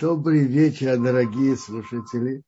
Добрый 0.00 0.46
вечер, 0.46 0.98
дорогие 0.98 1.58
слушатели. 1.58 2.42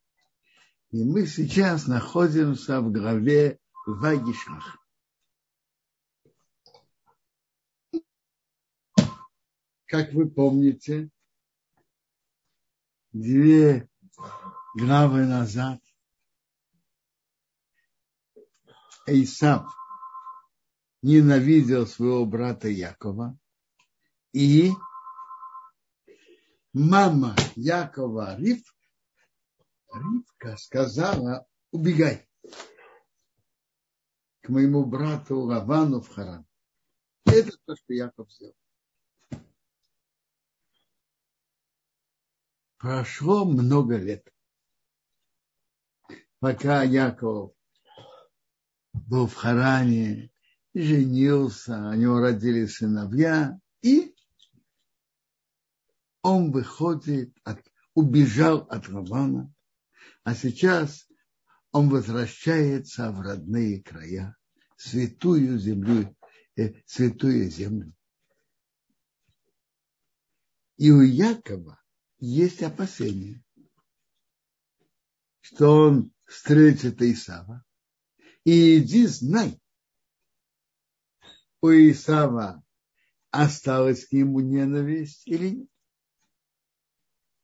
И 0.90 1.04
мы 1.04 1.26
сейчас 1.26 1.86
находимся 1.86 2.80
в 2.80 2.90
главе 2.90 3.58
Вагишах. 3.84 4.78
Как 9.84 10.14
вы 10.14 10.30
помните, 10.30 11.10
две 13.12 13.86
главы 14.74 15.26
назад 15.26 15.78
Эйсав 19.06 19.70
ненавидел 21.02 21.86
своего 21.86 22.24
брата 22.24 22.68
Якова 22.68 23.38
и 24.32 24.72
мама 26.72 27.36
Якова 27.56 28.36
Рив, 28.36 28.62
Ривка 29.94 30.56
сказала, 30.56 31.46
убегай 31.70 32.26
к 34.42 34.48
моему 34.48 34.84
брату 34.84 35.40
Лавану 35.40 36.00
в 36.00 36.08
Харан. 36.08 36.46
Это 37.24 37.52
то, 37.64 37.76
что 37.76 37.92
Яков 37.94 38.32
сделал. 38.32 38.56
Прошло 42.78 43.44
много 43.44 43.96
лет, 43.96 44.26
пока 46.40 46.82
Яков 46.82 47.54
был 48.92 49.28
в 49.28 49.34
Харане, 49.34 50.32
женился, 50.74 51.90
у 51.90 51.94
него 51.94 52.18
родились 52.18 52.76
сыновья, 52.76 53.56
и 53.82 54.16
он 56.22 56.52
выходит, 56.52 57.36
от, 57.44 57.60
убежал 57.94 58.58
от 58.70 58.88
Лавана, 58.88 59.52
а 60.22 60.34
сейчас 60.34 61.06
он 61.72 61.88
возвращается 61.88 63.10
в 63.10 63.20
родные 63.20 63.82
края, 63.82 64.36
святую 64.76 65.58
землю, 65.58 66.16
э, 66.56 66.74
святую 66.86 67.50
землю. 67.50 67.92
И 70.76 70.90
у 70.90 71.00
Якова 71.00 71.80
есть 72.18 72.62
опасения, 72.62 73.42
что 75.40 75.70
он 75.70 76.12
встретит 76.24 77.02
Исава. 77.02 77.64
И 78.44 78.78
иди 78.78 79.06
знай, 79.06 79.60
у 81.60 81.68
Исава 81.68 82.62
осталась 83.30 84.06
к 84.06 84.12
нему 84.12 84.40
ненависть 84.40 85.26
или 85.26 85.50
нет 85.50 85.71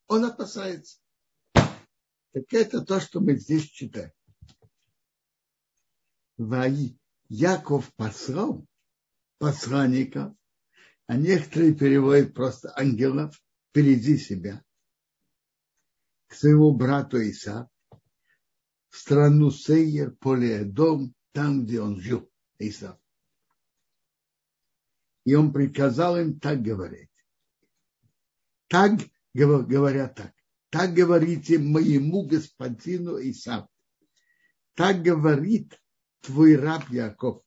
он 0.08 0.24
опасается. 0.24 0.98
Так 1.52 2.52
это 2.52 2.82
то, 2.82 3.00
что 3.00 3.20
мы 3.20 3.36
здесь 3.36 3.64
читаем. 3.64 4.12
Ваи 6.36 6.98
Яков 7.28 7.92
послал 7.94 8.66
посланников, 9.38 10.34
а 11.06 11.16
некоторые 11.16 11.74
переводят 11.74 12.34
просто 12.34 12.72
ангелов 12.76 13.40
впереди 13.70 14.16
себя 14.18 14.64
к 16.26 16.34
своему 16.34 16.74
брату 16.74 17.18
Иса 17.18 17.68
в 18.88 18.96
страну 18.96 19.50
Сейер, 19.50 20.14
поле 20.16 20.64
дом, 20.64 21.14
там, 21.32 21.64
где 21.64 21.80
он 21.80 22.00
жил, 22.00 22.30
Иса. 22.58 22.98
И 25.24 25.34
он 25.34 25.52
приказал 25.52 26.18
им 26.18 26.38
так 26.38 26.62
говорить. 26.62 27.10
Так 28.68 29.00
говорят 29.38 30.14
так. 30.16 30.32
Так 30.70 30.92
говорите 30.92 31.58
моему 31.58 32.26
господину 32.26 33.18
Исав. 33.18 33.68
Так 34.74 35.02
говорит 35.02 35.80
твой 36.20 36.56
раб 36.56 36.88
Яков. 36.90 37.42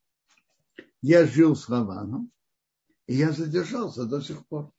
Я 1.01 1.25
жил 1.25 1.55
с 1.55 1.67
Лаваном, 1.69 2.31
и 3.07 3.15
я 3.15 3.31
задержался 3.31 4.05
до 4.05 4.21
сих 4.21 4.45
пор. 4.47 4.71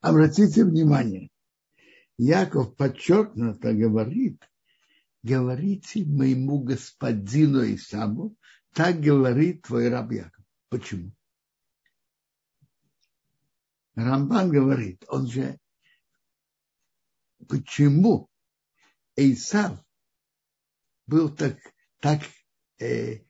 Обратите 0.00 0.64
внимание, 0.64 1.30
Яков 2.18 2.76
подчеркнуто 2.76 3.72
говорит, 3.72 4.42
говорите 5.22 6.04
моему 6.04 6.62
господину 6.62 7.62
Исаву, 7.74 8.36
так 8.72 9.00
говорит 9.00 9.62
твой 9.62 9.88
раб 9.88 10.12
Яков. 10.12 10.44
Почему? 10.68 11.12
Рамбан 13.94 14.50
говорит, 14.50 15.04
он 15.08 15.26
же, 15.26 15.58
почему 17.48 18.30
Эйсав 19.16 19.78
был 21.06 21.34
так, 21.34 21.58
так 22.00 22.22
э, 22.78 23.24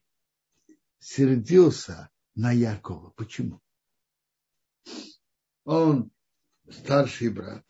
сердился 0.98 2.10
на 2.34 2.52
Якова? 2.52 3.10
Почему? 3.10 3.60
Он 5.64 6.10
старший 6.70 7.30
брат, 7.30 7.64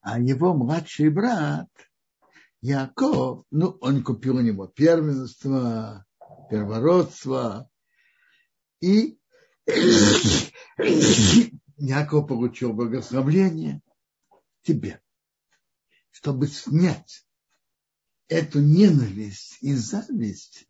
а 0.00 0.20
его 0.20 0.54
младший 0.54 1.10
брат 1.10 1.68
Яков, 2.60 3.44
ну, 3.50 3.76
он 3.80 4.04
купил 4.04 4.36
у 4.36 4.40
него 4.40 4.68
первенство, 4.68 6.06
первородство, 6.48 7.68
и 8.80 9.18
Яков 11.76 12.28
получил 12.28 12.72
благословление 12.72 13.82
тебе, 14.62 15.00
чтобы 16.10 16.46
снять 16.48 17.26
эту 18.28 18.60
ненависть 18.60 19.58
и 19.60 19.74
зависть. 19.74 20.66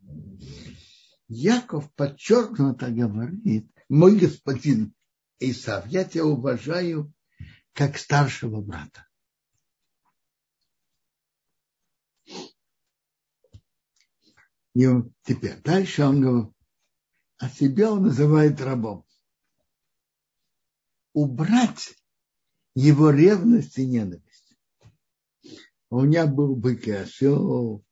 Яков 1.29 1.93
подчеркнуто 1.95 2.91
говорит, 2.91 3.71
мой 3.89 4.19
господин 4.19 4.95
Исав, 5.39 5.87
я 5.87 6.05
тебя 6.05 6.27
уважаю 6.27 7.13
как 7.73 7.97
старшего 7.97 8.61
брата. 8.61 9.09
И 14.75 14.87
теперь 15.23 15.61
дальше 15.61 16.05
он 16.05 16.55
а 17.43 17.49
себя 17.49 17.91
он 17.91 18.05
называет 18.05 18.61
рабом. 18.61 19.05
Убрать 21.13 21.93
его 22.77 23.11
ревность 23.11 23.77
и 23.79 23.85
ненависть. 23.85 24.57
У 25.91 26.03
меня 26.03 26.29
был 26.29 26.55
бык 26.55 26.87
и 26.87 26.93
осел, 26.93 27.85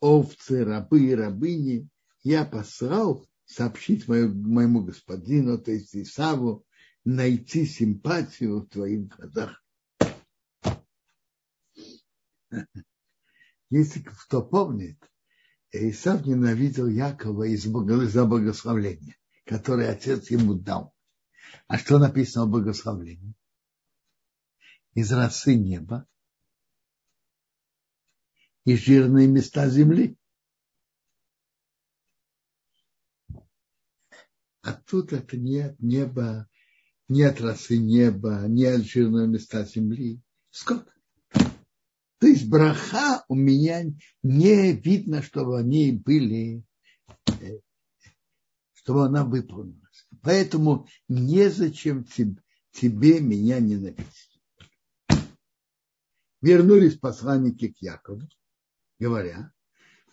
овцы, 0.00 0.66
рабы 0.66 1.02
и 1.02 1.14
рабыни. 1.14 1.88
Я 2.22 2.44
послал 2.44 3.26
сообщить 3.46 4.06
мою, 4.06 4.34
моему 4.34 4.84
господину, 4.84 5.56
то 5.56 5.70
есть 5.70 5.96
Исаву, 5.96 6.66
найти 7.06 7.64
симпатию 7.64 8.60
в 8.60 8.68
твоих 8.68 9.08
глазах. 9.08 9.64
Если 13.70 14.02
кто 14.02 14.42
помнит, 14.42 14.98
Исав 15.70 16.26
ненавидел 16.26 16.88
Якова 16.88 17.44
из-за 17.44 18.24
благословления, 18.24 19.16
которое 19.44 19.90
отец 19.90 20.30
ему 20.30 20.54
дал. 20.54 20.94
А 21.66 21.78
что 21.78 21.98
написано 21.98 22.44
о 22.44 22.48
благословлении? 22.48 23.34
Из 24.94 25.12
росы 25.12 25.54
неба 25.54 26.06
и 28.64 28.76
жирные 28.76 29.28
места 29.28 29.68
земли. 29.68 30.16
А 34.62 34.72
тут 34.72 35.12
это 35.12 35.36
не 35.36 35.60
от 35.60 35.78
неба, 35.80 36.48
не 37.08 37.22
от 37.22 37.40
росы 37.40 37.78
неба, 37.78 38.46
не 38.48 38.64
от 38.64 38.82
жирных 38.82 39.28
места 39.28 39.64
земли. 39.64 40.22
Сколько? 40.50 40.97
То 42.18 42.26
есть 42.26 42.48
браха 42.48 43.24
у 43.28 43.34
меня 43.34 43.84
не 44.22 44.72
видно, 44.72 45.22
чтобы 45.22 45.58
они 45.60 45.92
были, 45.92 46.64
э, 47.40 47.60
чтобы 48.72 49.06
она 49.06 49.24
выполнилась. 49.24 50.08
Поэтому 50.22 50.88
незачем 51.08 52.04
тебе 52.72 53.20
меня 53.20 53.60
ненавидеть. 53.60 54.40
Вернулись 56.40 56.98
посланники 56.98 57.68
к 57.68 57.78
Якову, 57.78 58.28
говоря, 58.98 59.52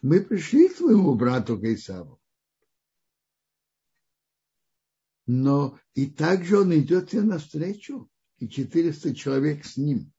мы 0.01 0.21
пришли 0.21 0.69
к 0.69 0.77
твоему 0.77 1.15
брату 1.15 1.57
Гайсаву. 1.57 2.19
Но 5.27 5.79
и 5.95 6.05
также 6.07 6.59
он 6.59 6.77
идет 6.77 7.09
тебе 7.09 7.23
навстречу, 7.23 8.09
и 8.37 8.47
400 8.47 9.15
человек 9.15 9.65
с 9.65 9.77
ним. 9.77 10.11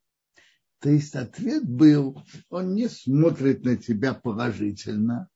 То 0.79 0.89
есть 0.89 1.15
ответ 1.15 1.67
был, 1.67 2.21
он 2.49 2.75
не 2.75 2.87
смотрит 2.87 3.63
на 3.63 3.77
тебя 3.77 4.13
положительно, 4.13 5.29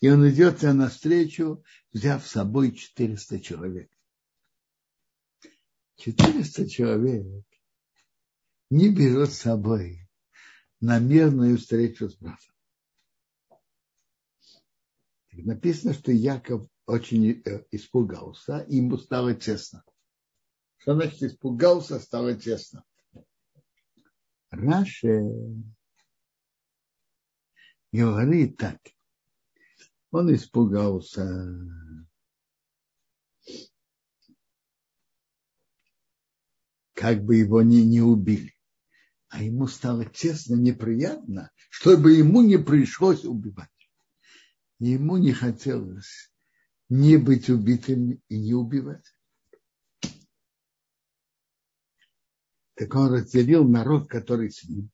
и 0.00 0.08
он 0.08 0.28
идет 0.28 0.58
тебе 0.58 0.72
навстречу, 0.72 1.62
взяв 1.92 2.26
с 2.26 2.32
собой 2.32 2.72
400 2.72 3.40
человек. 3.40 3.90
400 5.96 6.68
человек 6.68 7.44
не 8.70 8.88
берет 8.88 9.32
с 9.32 9.38
собой 9.38 10.08
на 10.80 10.98
мирную 10.98 11.58
встречу 11.58 12.08
с 12.08 12.16
братом. 12.16 12.54
Написано, 15.32 15.94
что 15.94 16.10
Яков 16.10 16.68
очень 16.86 17.42
э, 17.44 17.64
испугался, 17.70 18.64
ему 18.68 18.96
стало 18.96 19.34
тесно. 19.34 19.84
Что 20.78 20.94
значит 20.94 21.22
испугался, 21.22 22.00
стало 22.00 22.34
тесно? 22.34 22.84
Раши 24.50 25.22
говорит 27.92 28.56
так. 28.56 28.78
Он 30.10 30.34
испугался. 30.34 31.26
Как 36.94 37.22
бы 37.22 37.36
его 37.36 37.62
не, 37.62 37.84
не 37.84 38.00
убили. 38.00 38.54
А 39.28 39.42
ему 39.42 39.66
стало 39.66 40.04
тесно, 40.06 40.56
неприятно, 40.56 41.50
чтобы 41.68 42.12
ему 42.14 42.42
не 42.42 42.56
пришлось 42.56 43.24
убивать. 43.24 43.68
Ему 44.78 45.18
не 45.18 45.32
хотелось 45.32 46.32
не 46.88 47.18
быть 47.18 47.50
убитым 47.50 48.22
и 48.28 48.38
не 48.38 48.54
убивать. 48.54 49.14
Так 52.78 52.94
он 52.94 53.12
разделил 53.12 53.68
народ, 53.68 54.08
который 54.08 54.52
с 54.52 54.62
ним, 54.62 54.88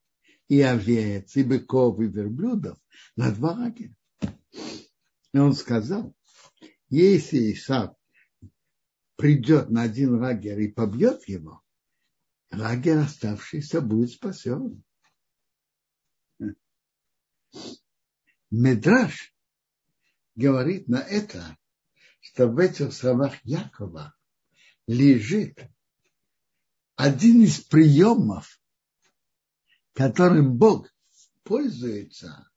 и 0.49 0.63
овец, 0.63 1.37
и 1.37 1.45
быков, 1.45 2.01
и 2.01 2.07
верблюдов 2.07 2.79
на 3.15 3.31
два 3.31 3.53
лагеря. 3.53 3.95
И 5.35 5.39
он 5.39 5.53
сказал, 5.53 6.17
если 6.89 7.53
Исав 7.53 7.95
придет 9.17 9.69
на 9.69 9.83
один 9.83 10.19
лагерь 10.19 10.63
и 10.63 10.73
побьет 10.73 11.29
его, 11.29 11.63
лагерь 12.51 13.01
оставшийся 13.01 13.83
будет 13.83 14.13
спасен. 14.13 14.83
Медраж 18.51 19.35
говорит 20.37 20.89
на 20.89 21.01
это, 21.01 21.59
что 22.21 22.49
в 22.49 22.57
этих 22.57 22.95
словах 22.95 23.45
Якова 23.45 24.15
лежит 24.87 25.59
один 26.97 27.43
из 27.43 27.61
приемов, 27.61 28.61
которым 29.93 30.57
Бог 30.57 30.89
пользуется 31.43 32.49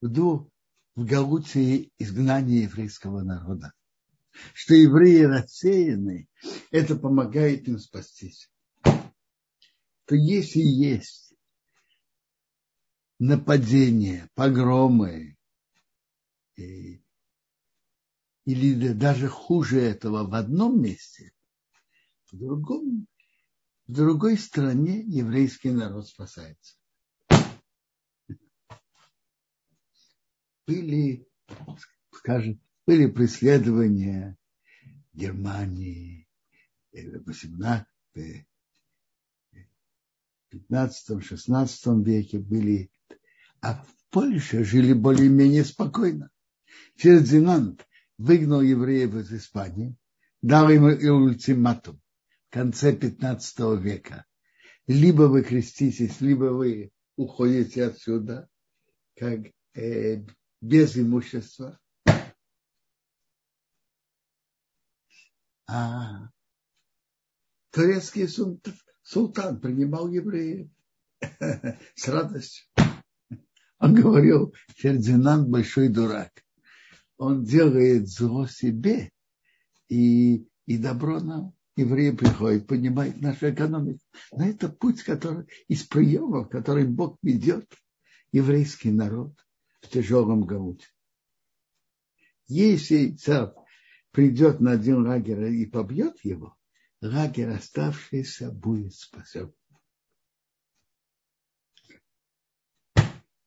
в, 0.00 0.50
в 0.94 1.04
Галуте 1.04 1.90
изгнания 1.98 2.62
еврейского 2.62 3.22
народа. 3.22 3.72
Что 4.52 4.74
евреи 4.74 5.22
рассеяны, 5.22 6.28
это 6.70 6.94
помогает 6.96 7.66
им 7.68 7.78
спастись. 7.78 8.50
То 8.82 10.14
если 10.14 10.60
есть 10.60 11.34
нападения, 13.18 14.28
погромы, 14.34 15.36
или 18.44 18.92
даже 18.92 19.28
хуже 19.28 19.80
этого 19.80 20.24
в 20.24 20.34
одном 20.34 20.80
месте, 20.80 21.32
в 22.36 22.38
другом, 22.38 23.06
в 23.86 23.92
другой 23.92 24.36
стране 24.36 25.00
еврейский 25.00 25.70
народ 25.70 26.06
спасается. 26.06 26.76
Были, 30.66 31.26
скажем, 32.10 32.60
были 32.86 33.06
преследования 33.06 34.36
Германии, 35.12 36.28
в 36.92 37.24
18, 37.26 37.86
15-16 40.52 42.04
веке 42.04 42.38
были, 42.38 42.90
а 43.60 43.84
в 43.84 43.86
Польше 44.10 44.64
жили 44.64 44.92
более-менее 44.92 45.64
спокойно. 45.64 46.30
Фердинанд 46.96 47.86
выгнал 48.18 48.60
евреев 48.60 49.14
из 49.14 49.32
Испании, 49.32 49.96
дал 50.42 50.68
им 50.70 50.84
ультиматум 50.84 52.00
конце 52.50 52.94
15 52.94 53.58
века. 53.80 54.24
Либо 54.86 55.22
вы 55.22 55.42
креститесь, 55.42 56.20
либо 56.20 56.44
вы 56.44 56.90
уходите 57.16 57.84
отсюда, 57.84 58.48
как 59.16 59.40
э, 59.74 60.24
без 60.60 60.96
имущества. 60.96 61.78
А 65.68 66.28
турецкий 67.70 68.28
султан 69.02 69.60
принимал 69.60 70.08
евреев 70.08 70.70
с 71.94 72.08
радостью. 72.08 72.66
Он 73.78 73.94
говорил, 73.94 74.54
Фердинанд 74.76 75.48
большой 75.48 75.88
дурак 75.88 76.46
он 77.18 77.44
делает 77.44 78.08
зло 78.08 78.46
себе 78.46 79.10
и, 79.88 80.46
и 80.66 80.78
добро 80.78 81.20
нам. 81.20 81.55
Евреи 81.76 82.10
приходят, 82.10 82.66
понимают 82.66 83.20
нашу 83.20 83.50
экономику. 83.50 84.00
Но 84.32 84.48
это 84.48 84.70
путь, 84.70 85.02
который 85.02 85.46
из 85.68 85.84
приемов, 85.84 86.48
который 86.48 86.86
Бог 86.86 87.18
ведет 87.22 87.70
еврейский 88.32 88.90
народ 88.90 89.34
в 89.82 89.88
тяжелом 89.88 90.44
гауте. 90.44 90.86
Если 92.48 93.12
царь 93.12 93.52
придет 94.10 94.60
на 94.60 94.72
один 94.72 95.06
лагерь 95.06 95.52
и 95.52 95.66
побьет 95.66 96.18
его, 96.24 96.56
лагерь 97.02 97.50
оставшийся 97.50 98.50
будет 98.50 98.94
спасен. 98.94 99.52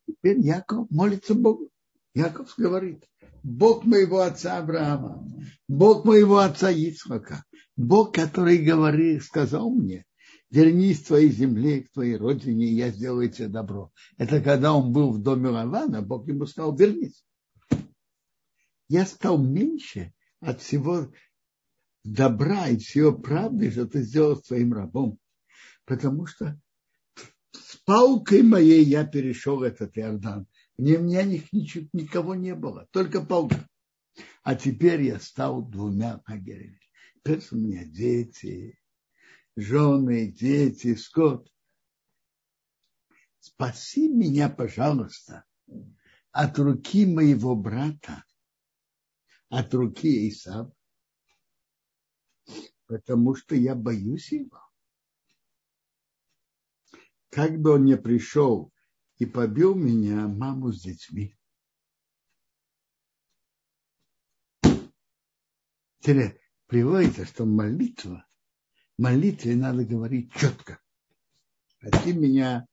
Теперь 0.05 0.39
Яков 0.39 0.89
молится 0.91 1.33
Богу. 1.33 1.71
Яков 2.13 2.53
говорит, 2.57 3.09
Бог 3.43 3.85
моего 3.85 4.19
отца 4.19 4.57
Авраама, 4.57 5.25
Бог 5.67 6.05
моего 6.05 6.39
отца 6.39 6.71
Ицхака, 6.71 7.43
Бог, 7.75 8.13
который 8.13 8.57
говорит, 8.57 9.23
сказал 9.23 9.69
мне, 9.69 10.05
вернись 10.49 11.01
к 11.01 11.07
твоей 11.07 11.29
земле, 11.29 11.83
к 11.83 11.91
твоей 11.91 12.17
родине, 12.17 12.65
и 12.65 12.75
я 12.75 12.89
сделаю 12.89 13.29
тебе 13.29 13.47
добро. 13.47 13.91
Это 14.17 14.41
когда 14.41 14.73
он 14.73 14.91
был 14.91 15.11
в 15.11 15.21
доме 15.21 15.49
Лавана, 15.49 16.01
Бог 16.01 16.27
ему 16.27 16.45
сказал, 16.45 16.75
вернись. 16.75 17.23
Я 18.87 19.05
стал 19.05 19.37
меньше 19.37 20.13
от 20.41 20.61
всего 20.61 21.11
добра 22.03 22.67
и 22.69 22.77
всего 22.77 23.13
правды, 23.13 23.71
что 23.71 23.85
ты 23.85 24.01
сделал 24.01 24.41
своим 24.43 24.73
рабом. 24.73 25.19
Потому 25.85 26.25
что 26.25 26.59
с 27.51 27.77
палкой 27.85 28.41
моей 28.41 28.83
я 28.83 29.05
перешел 29.05 29.63
этот 29.63 29.97
Иордан. 29.97 30.47
Мне, 30.79 30.97
меня 30.97 31.23
них, 31.23 31.51
ничего, 31.51 31.89
никого 31.91 32.35
не 32.35 32.55
было, 32.55 32.87
только 32.91 33.19
полка. 33.19 33.67
А 34.43 34.55
теперь 34.55 35.01
я 35.01 35.19
стал 35.19 35.61
двумя 35.61 36.23
лагерями. 36.25 36.79
Теперь 37.15 37.43
у 37.51 37.55
меня 37.57 37.83
дети, 37.83 38.79
жены, 39.57 40.31
дети, 40.31 40.95
скот. 40.95 41.51
Спаси 43.39 44.07
меня, 44.07 44.47
пожалуйста, 44.47 45.43
от 46.31 46.57
руки 46.57 47.05
моего 47.05 47.57
брата, 47.57 48.23
от 49.49 49.73
руки 49.73 50.29
Исава, 50.29 50.73
потому 52.85 53.35
что 53.35 53.53
я 53.53 53.75
боюсь 53.75 54.31
его. 54.31 54.61
Как 57.29 57.59
бы 57.59 57.71
он 57.71 57.83
не 57.83 57.97
пришел 57.97 58.71
и 59.19 59.25
побил 59.25 59.75
меня 59.75 60.27
маму 60.27 60.71
с 60.71 60.81
детьми. 60.81 61.35
Теперь 65.99 66.39
приводится, 66.67 67.25
что 67.25 67.45
молитва, 67.45 68.25
молитве 68.97 69.55
надо 69.55 69.85
говорить 69.85 70.33
четко. 70.33 70.81
Спаси 71.67 72.13
меня 72.13 72.65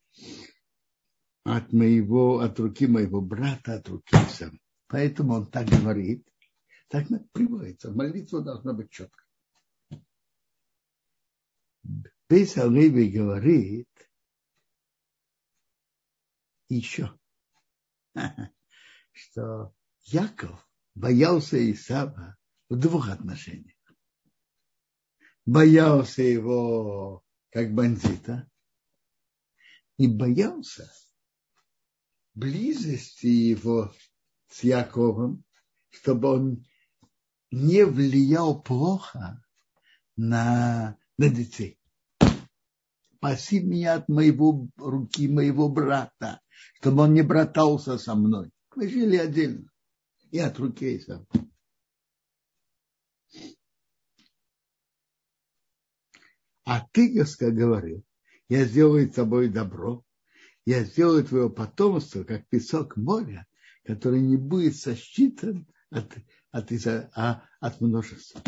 от 1.42 1.72
моего, 1.72 2.38
от 2.38 2.58
руки 2.60 2.86
моего 2.86 3.20
брата, 3.20 3.74
от 3.74 3.88
руки 3.88 4.16
сам. 4.30 4.58
Поэтому 4.86 5.34
он 5.34 5.50
так 5.50 5.66
говорит. 5.66 6.26
Так 6.88 7.10
приводится. 7.32 7.90
Молитва 7.90 8.42
должна 8.42 8.72
быть 8.72 8.90
четко. 8.90 9.24
Бейс 12.28 12.56
говорит, 13.08 13.88
еще, 16.68 17.18
что 19.12 19.74
Яков 20.04 20.68
боялся 20.94 21.58
Исава 21.70 22.36
в 22.68 22.76
двух 22.76 23.08
отношениях. 23.08 23.76
Боялся 25.44 26.22
его 26.22 27.22
как 27.50 27.72
бандита 27.72 28.50
и 29.96 30.08
боялся 30.08 30.90
близости 32.34 33.26
его 33.26 33.94
с 34.48 34.62
Яковом, 34.62 35.44
чтобы 35.88 36.28
он 36.28 36.66
не 37.50 37.84
влиял 37.84 38.60
плохо 38.62 39.42
на, 40.16 40.98
на 41.16 41.28
детей. 41.28 41.75
Спаси 43.26 43.58
меня 43.58 43.94
от 43.94 44.08
моего 44.08 44.68
руки, 44.76 45.26
моего 45.26 45.68
брата, 45.68 46.40
чтобы 46.74 47.02
он 47.02 47.14
не 47.14 47.22
братался 47.22 47.98
со 47.98 48.14
мной. 48.14 48.52
Мы 48.76 48.88
жили 48.88 49.16
отдельно. 49.16 49.68
И 50.30 50.38
от 50.38 50.56
руки 50.60 50.96
Исава. 50.96 51.26
А 56.64 56.86
ты, 56.92 57.14
Господь, 57.14 57.54
говорил, 57.54 58.04
я 58.48 58.64
сделаю 58.64 59.10
тобой 59.10 59.48
добро, 59.48 60.04
я 60.64 60.84
сделаю 60.84 61.24
твое 61.24 61.50
потомство, 61.50 62.22
как 62.22 62.48
песок 62.48 62.96
моря, 62.96 63.44
который 63.84 64.20
не 64.20 64.36
будет 64.36 64.76
сосчитан 64.76 65.66
от, 65.90 66.16
от, 66.52 66.70
от, 66.70 67.10
а, 67.16 67.42
от 67.58 67.80
множества. 67.80 68.40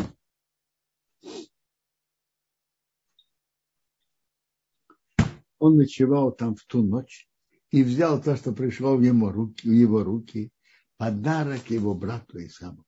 Он 5.59 5.75
ночевал 5.75 6.31
там 6.31 6.55
в 6.55 6.63
ту 6.65 6.81
ночь 6.81 7.29
и 7.69 7.83
взял 7.83 8.21
то, 8.21 8.35
что 8.35 8.53
пришло 8.53 8.95
в 8.95 9.01
его 9.01 9.31
руки, 9.31 9.67
в 9.67 9.71
его 9.71 10.03
руки 10.03 10.51
подарок 10.97 11.69
его 11.69 11.93
брату 11.93 12.43
Исаму. 12.45 12.85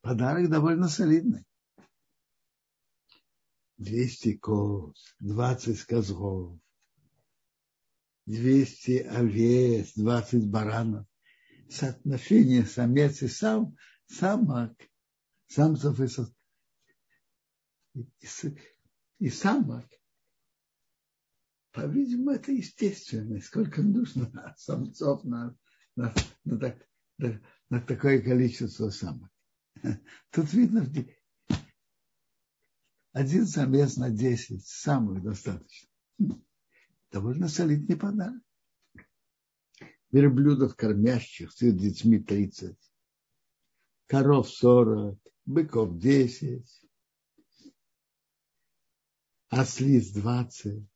Подарок 0.00 0.50
довольно 0.50 0.88
солидный. 0.88 1.46
200 3.76 4.36
коз, 4.38 5.16
20 5.20 5.82
козлов, 5.84 6.58
200 8.26 9.02
овец, 9.02 9.92
20 9.94 10.48
баранов. 10.48 11.06
Соотношение 11.68 12.64
самец 12.64 13.22
и 13.22 13.28
сам, 13.28 13.76
самок, 14.06 14.76
самцев 15.46 15.98
и, 16.00 16.06
и, 18.20 18.28
и 19.18 19.30
самок 19.30 19.86
по-видимому, 21.72 22.30
это 22.32 22.52
естественно. 22.52 23.40
Сколько 23.40 23.82
нужно 23.82 24.54
самцов 24.56 25.24
на, 25.24 25.56
на, 25.96 26.14
на, 26.44 26.58
так, 26.58 26.88
на 27.68 27.80
такое 27.80 28.20
количество 28.20 28.90
самок. 28.90 29.30
Тут 30.30 30.52
видно, 30.52 30.86
один 33.12 33.46
самец 33.46 33.96
на 33.96 34.10
10 34.10 34.64
самых 34.66 35.22
достаточно. 35.22 35.88
Довольно 37.10 37.48
солидный 37.48 37.96
подарок. 37.96 38.42
Верблюдов 40.10 40.76
кормящих 40.76 41.52
с 41.52 41.62
их 41.62 41.76
детьми 41.78 42.18
30, 42.18 42.76
коров 44.06 44.48
40, 44.48 45.18
быков 45.46 45.98
10, 45.98 46.86
ослиц 49.48 50.10
20, 50.10 50.86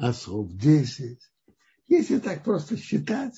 осов 0.00 0.56
10. 0.56 1.20
Если 1.88 2.18
так 2.18 2.42
просто 2.42 2.76
считать, 2.76 3.34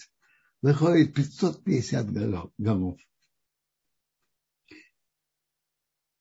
выходит 0.60 1.14
550 1.14 2.12
голов. 2.56 3.00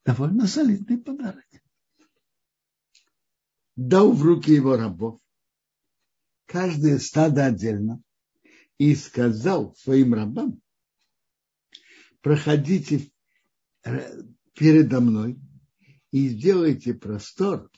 Довольно 0.03 0.47
солидный 0.47 0.97
подарок. 0.97 1.45
Дал 3.75 4.11
в 4.11 4.23
руки 4.23 4.51
его 4.51 4.75
рабов, 4.75 5.21
каждое 6.45 6.97
стадо 6.97 7.45
отдельно, 7.45 8.01
и 8.77 8.95
сказал 8.95 9.75
своим 9.75 10.13
рабам, 10.15 10.59
проходите 12.21 13.11
передо 14.55 15.01
мной 15.01 15.39
и 16.09 16.29
сделайте 16.29 16.95
простор 16.95 17.71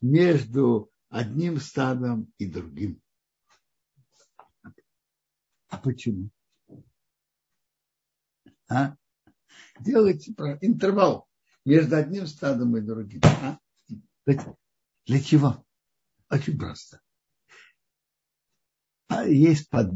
между 0.00 0.91
одним 1.12 1.60
стадом 1.60 2.32
и 2.38 2.46
другим. 2.46 3.00
А 5.68 5.78
почему? 5.78 6.30
А? 8.68 8.96
Делайте 9.78 10.32
интервал 10.62 11.28
между 11.64 11.96
одним 11.96 12.26
стадом 12.26 12.76
и 12.76 12.80
другим. 12.80 13.20
А? 13.24 13.58
Для 15.06 15.20
чего? 15.22 15.64
Очень 16.30 16.58
просто. 16.58 17.00
А 19.08 19.26
есть 19.26 19.68
под... 19.68 19.92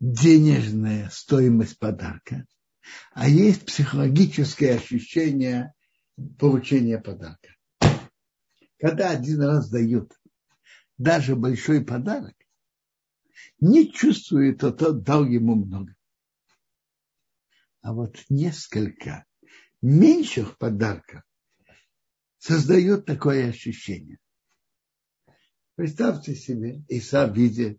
денежная 0.00 1.08
стоимость 1.10 1.78
подарка, 1.78 2.46
а 3.12 3.28
есть 3.28 3.64
психологическое 3.64 4.74
ощущение 4.74 5.72
получения 6.36 6.98
подарка. 6.98 7.54
Когда 8.80 9.10
один 9.10 9.42
раз 9.42 9.68
дают 9.68 10.18
даже 10.96 11.36
большой 11.36 11.84
подарок, 11.84 12.34
не 13.58 13.92
чувствует, 13.92 14.56
что 14.56 14.72
тот 14.72 15.02
дал 15.02 15.26
ему 15.26 15.54
много. 15.54 15.94
А 17.82 17.92
вот 17.92 18.16
несколько 18.30 19.26
меньших 19.82 20.56
подарков 20.56 21.22
создает 22.38 23.04
такое 23.04 23.50
ощущение. 23.50 24.18
Представьте 25.74 26.34
себе, 26.34 26.82
Иса 26.88 27.26
видит, 27.26 27.78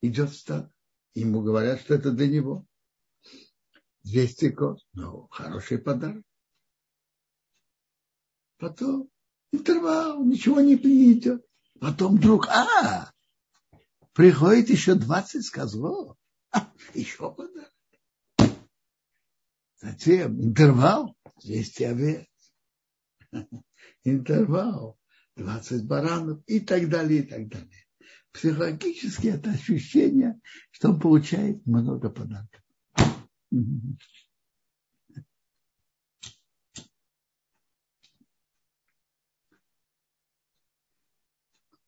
идет 0.00 0.30
в 0.30 0.36
стад, 0.36 0.72
ему 1.14 1.42
говорят, 1.42 1.80
что 1.80 1.94
это 1.94 2.10
для 2.10 2.28
него. 2.28 2.66
200 4.04 4.50
коз, 4.50 4.86
ну, 4.92 5.28
хороший 5.28 5.78
подарок. 5.78 6.24
Потом 8.58 9.10
интервал, 9.54 10.24
ничего 10.24 10.60
не 10.60 10.76
придет. 10.76 11.44
Потом 11.80 12.16
вдруг, 12.16 12.48
а, 12.48 13.12
приходит 14.12 14.70
еще 14.70 14.94
20 14.94 15.50
козлов, 15.50 16.16
а, 16.52 16.70
еще 16.94 17.34
подарок. 17.34 17.72
Затем 19.80 20.42
интервал 20.42 21.16
200 21.42 21.82
овец. 21.82 22.26
Интервал 24.04 24.98
20 25.36 25.86
баранов 25.86 26.42
и 26.46 26.60
так 26.60 26.88
далее, 26.88 27.20
и 27.20 27.26
так 27.26 27.48
далее. 27.48 27.86
Психологически 28.32 29.28
это 29.28 29.50
ощущение, 29.50 30.40
что 30.70 30.90
он 30.90 31.00
получает 31.00 31.64
много 31.66 32.10
подарков. 32.10 32.62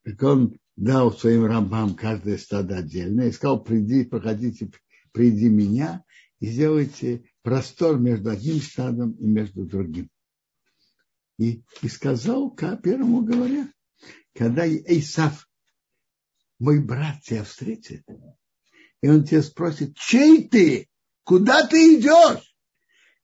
Так 0.07 0.23
он 0.23 0.57
дал 0.77 1.13
своим 1.13 1.47
рабам 1.47 1.97
каждое 1.97 2.39
стадо 2.39 2.77
отдельно 2.77 3.23
и 3.23 3.33
сказал, 3.33 3.65
приди, 3.65 4.05
проходите, 4.05 4.71
приди 5.11 5.49
меня 5.49 6.05
и 6.39 6.47
сделайте 6.47 7.25
простор 7.43 7.99
между 7.99 8.31
одним 8.31 8.61
стадом 8.61 9.13
и 9.15 9.27
между 9.27 9.65
другим. 9.65 10.09
И, 11.39 11.65
и 11.83 11.89
сказал, 11.89 12.53
как 12.53 12.83
первому 12.83 13.23
говоря, 13.23 13.69
когда 14.33 14.65
Эйсав, 14.65 15.49
мой 16.61 16.81
брат, 16.81 17.21
тебя 17.23 17.43
встретит, 17.43 18.07
и 19.03 19.09
он 19.09 19.25
тебя 19.25 19.43
спросит, 19.43 19.97
чей 19.97 20.49
ты? 20.49 20.89
Куда 21.25 21.67
ты 21.67 21.97
идешь? 21.97 22.57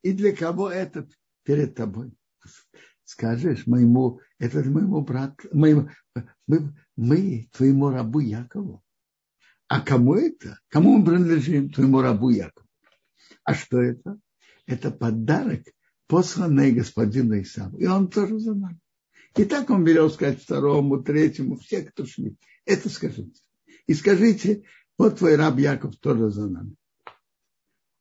И 0.03 0.13
для 0.13 0.35
кого 0.35 0.69
это 0.69 1.09
перед 1.45 1.77
тобой? 1.77 2.13
скажешь 3.13 3.67
моему, 3.67 4.21
это 4.43 4.69
моему 4.69 5.03
брату, 5.03 5.49
моему, 5.53 5.89
мы, 6.49 6.75
мы 6.97 7.49
твоему 7.53 7.91
рабу 7.91 8.19
Якову. 8.19 8.83
А 9.69 9.81
кому 9.81 10.15
это? 10.15 10.59
Кому 10.69 10.99
мы 10.99 11.05
принадлежим? 11.05 11.71
Твоему 11.71 12.01
рабу 12.01 12.31
Якову. 12.31 12.67
А 13.45 13.55
что 13.55 13.81
это? 13.81 14.19
Это 14.67 14.91
подарок, 14.91 15.63
посланный 16.09 16.73
господину 16.73 17.41
Исаву. 17.41 17.79
И 17.79 17.87
он 17.87 18.09
тоже 18.09 18.41
за 18.41 18.55
нами. 18.55 18.81
И 19.37 19.45
так 19.45 19.71
он 19.71 19.85
берет 19.85 20.13
сказать 20.13 20.43
второму, 20.43 21.03
третьему, 21.03 21.57
все, 21.57 21.83
кто 21.83 22.05
шли. 22.05 22.37
Это 22.65 22.89
скажите. 22.89 23.41
И 23.87 23.95
скажите, 23.95 24.65
вот 24.99 25.19
твой 25.19 25.37
раб 25.37 25.59
Яков 25.59 25.97
тоже 25.99 26.31
за 26.31 26.49
нами 26.49 26.77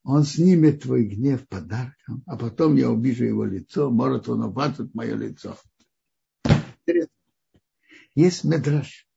он 0.03 0.23
снимет 0.23 0.81
твой 0.81 1.05
гнев 1.05 1.47
подарком, 1.47 2.23
а 2.25 2.35
потом 2.37 2.75
я 2.75 2.89
увижу 2.89 3.25
его 3.25 3.45
лицо, 3.45 3.91
может 3.91 4.27
он 4.29 4.43
обматывает 4.43 4.93
мое 4.95 5.15
лицо. 5.15 5.55
Есть 8.21 8.43
медраж. 8.43 9.07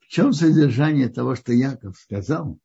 В 0.00 0.08
чем 0.08 0.32
содержание 0.32 1.08
того, 1.08 1.36
что 1.36 1.52
Яков 1.52 1.96
сказал? 1.96 2.58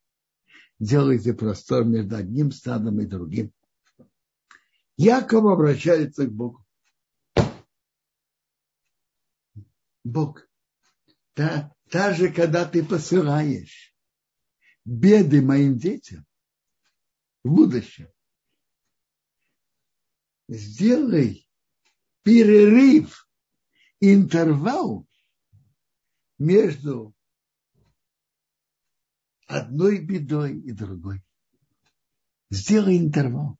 Делайте 0.79 1.35
простор 1.35 1.85
между 1.85 2.15
одним 2.15 2.51
стадом 2.51 2.99
и 2.99 3.05
другим. 3.05 3.53
Яков 4.97 5.45
обращается 5.45 6.25
к 6.25 6.33
Богу. 6.33 6.65
Бог, 10.03 10.49
да, 11.35 11.71
даже 11.91 12.33
когда 12.33 12.65
ты 12.65 12.83
посылаешь 12.83 13.95
беды 14.83 15.43
моим 15.43 15.77
детям, 15.77 16.25
в 17.43 17.51
будущем. 17.51 18.09
сделай 20.47 21.47
перерыв, 22.23 23.24
интервал 24.13 25.07
между 26.37 27.15
одной 29.47 29.99
бедой 29.99 30.59
и 30.59 30.71
другой. 30.71 31.23
Сделай 32.49 32.97
интервал. 32.97 33.57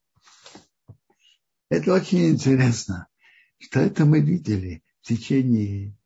Это 1.69 1.93
очень 1.93 2.29
интересно, 2.29 3.07
что 3.57 3.79
это 3.79 4.05
мы 4.05 4.21
видели 4.21 4.83
в 5.01 5.07
течение 5.07 5.97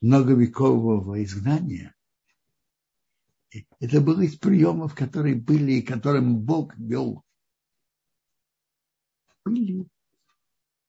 многовекового 0.00 1.22
изгнания. 1.22 1.94
Это 3.80 4.00
было 4.00 4.22
из 4.22 4.36
приемов, 4.36 4.94
которые 4.94 5.36
были 5.36 5.74
и 5.74 5.82
которым 5.82 6.40
Бог 6.40 6.76
вел. 6.76 7.24
Были 9.44 9.88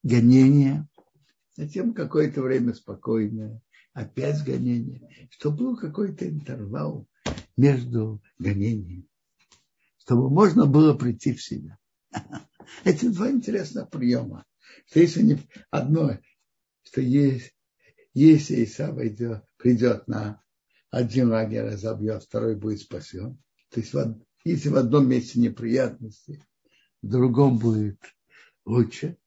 гонения, 0.03 0.87
затем 1.59 1.93
какое-то 1.93 2.41
время 2.41 2.73
спокойное, 2.73 3.61
опять 3.91 4.45
гонение, 4.45 5.27
что 5.31 5.51
был 5.51 5.75
какой-то 5.75 6.25
интервал 6.25 7.05
между 7.57 8.21
гонениями, 8.37 9.09
чтобы 9.97 10.29
можно 10.29 10.65
было 10.65 10.93
прийти 10.93 11.33
в 11.33 11.43
себя. 11.43 11.77
Эти 12.85 13.09
два 13.09 13.29
интересных 13.29 13.89
приема. 13.89 14.45
Что 14.85 15.01
если 15.01 15.21
не 15.21 15.39
одно, 15.69 16.17
что 16.83 17.01
есть, 17.01 17.53
если 18.13 18.55
Иса 18.61 18.93
войдет, 18.93 19.43
придет 19.57 20.07
на 20.07 20.41
один 20.91 21.29
лагерь 21.29 21.65
разобьет, 21.65 22.23
второй 22.23 22.55
будет 22.55 22.79
спасен. 22.79 23.37
То 23.69 23.81
есть 23.81 23.93
если 24.45 24.69
в 24.69 24.77
одном 24.77 25.09
месте 25.09 25.41
неприятности, 25.41 26.41
в 27.01 27.09
другом 27.09 27.57
будет 27.57 27.99
лучше. 28.65 29.17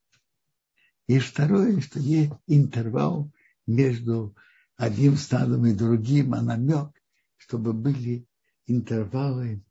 И 1.07 1.19
второе, 1.19 1.81
что 1.81 1.99
есть 1.99 2.33
интервал 2.47 3.31
между 3.67 4.37
одним 4.77 5.17
стадом 5.17 5.67
и 5.67 5.75
другим, 5.75 6.35
а 6.35 6.43
намек, 6.43 6.91
чтобы 7.37 7.73
были 7.73 8.27
интервалы 8.67 9.65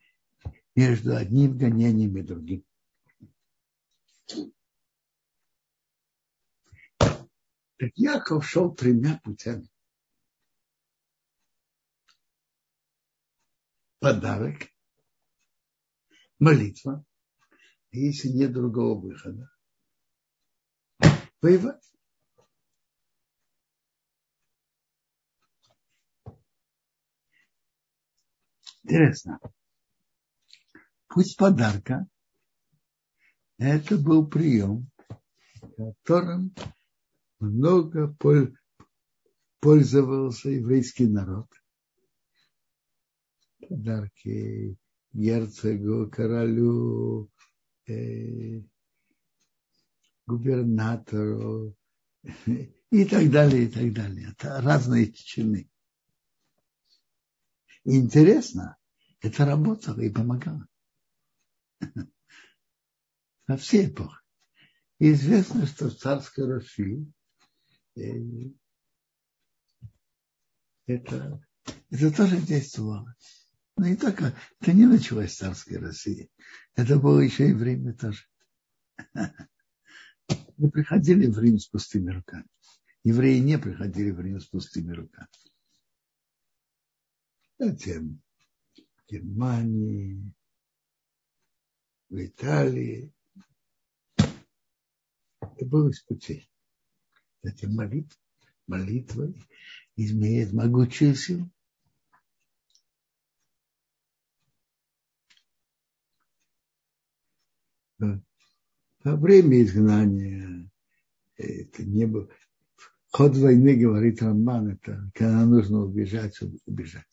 между 0.75 1.15
одним 1.15 1.57
гонением 1.57 2.17
и 2.17 2.21
другим. 2.21 2.65
Так 7.77 7.91
Яков 7.95 8.45
шел 8.45 8.75
тремя 8.75 9.19
путями. 9.23 9.67
Подарок, 13.99 14.67
молитва, 16.39 17.05
если 17.91 18.29
нет 18.29 18.51
другого 18.51 18.99
выхода, 18.99 19.51
воевать. 21.41 21.81
Интересно. 28.83 29.39
Путь 31.07 31.35
подарка– 31.37 32.07
это 33.57 33.97
был 33.97 34.27
прием, 34.27 34.89
которым 35.77 36.53
много 37.39 38.15
пользовался 39.59 40.49
еврейский 40.49 41.07
народ. 41.07 41.47
Подарки 43.67 44.77
герцогу, 45.13 46.09
королю, 46.09 47.29
э, 47.87 48.61
губернатору 50.31 51.75
и 52.45 53.05
так 53.05 53.29
далее, 53.29 53.65
и 53.65 53.67
так 53.67 53.93
далее. 53.93 54.29
Это 54.31 54.61
разные 54.61 55.11
чины. 55.11 55.69
И 57.83 57.97
интересно, 57.97 58.77
это 59.21 59.45
работало 59.45 60.01
и 60.01 60.09
помогало. 60.09 60.67
На 63.47 63.57
все 63.57 63.87
эпохи. 63.87 64.17
Известно, 64.99 65.65
что 65.65 65.89
в 65.89 65.97
царской 65.97 66.45
России 66.45 67.11
э, 67.95 68.01
это, 70.85 71.43
это 71.89 72.15
тоже 72.15 72.37
действовало. 72.37 73.15
Но 73.77 73.87
не 73.87 73.95
только, 73.95 74.35
это 74.59 74.73
не 74.73 74.85
началось 74.85 75.31
в 75.31 75.37
царской 75.37 75.77
России. 75.77 76.29
Это 76.75 76.99
было 76.99 77.19
еще 77.19 77.49
и 77.49 77.53
время 77.53 77.93
тоже. 77.95 78.23
Мы 80.61 80.69
приходили 80.69 81.27
в 81.27 81.39
Рим 81.39 81.57
с 81.57 81.67
пустыми 81.67 82.11
руками. 82.11 82.45
Евреи 83.03 83.39
не 83.39 83.57
приходили 83.57 84.11
в 84.11 84.19
Рим 84.21 84.39
с 84.39 84.45
пустыми 84.45 84.93
руками 84.93 85.27
затем 87.61 88.19
в 88.73 89.11
Германии, 89.11 90.33
в 92.09 92.25
Италии. 92.25 93.13
Это 94.17 95.65
было 95.65 95.89
из 95.89 96.01
путей. 96.01 96.49
Затем 97.43 97.75
молитва, 97.75 98.19
молитва 98.65 99.31
имеет 99.95 100.53
могучую 100.53 101.13
силу. 101.15 101.51
Во 107.99 109.15
время 109.15 109.61
изгнания 109.61 110.50
это 111.41 111.83
не 111.83 112.05
было. 112.05 112.29
Ход 113.11 113.35
войны, 113.35 113.75
говорит 113.75 114.21
Роман, 114.21 114.69
это 114.69 115.11
когда 115.13 115.45
нужно 115.45 115.83
убежать, 115.83 116.39
убежать. 116.65 117.05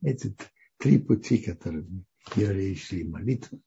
Эти 0.00 0.34
три 0.78 0.98
пути, 0.98 1.38
которыми 1.38 2.04
евреи 2.36 2.74
шли 2.74 3.04
молитву. 3.04 3.60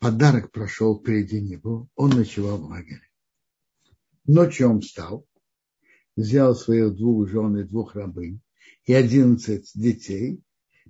Подарок 0.00 0.52
прошел 0.52 0.98
впереди 0.98 1.40
него, 1.40 1.88
он 1.94 2.10
ночевал 2.10 2.58
в 2.58 2.66
лагере. 2.66 3.08
Ночью 4.24 4.70
он 4.70 4.80
встал, 4.80 5.26
взял 6.16 6.54
своих 6.54 6.96
двух 6.96 7.28
жен 7.28 7.56
и 7.58 7.64
двух 7.64 7.94
рабынь 7.94 8.40
и 8.88 8.94
одиннадцать 8.94 9.70
детей, 9.74 10.42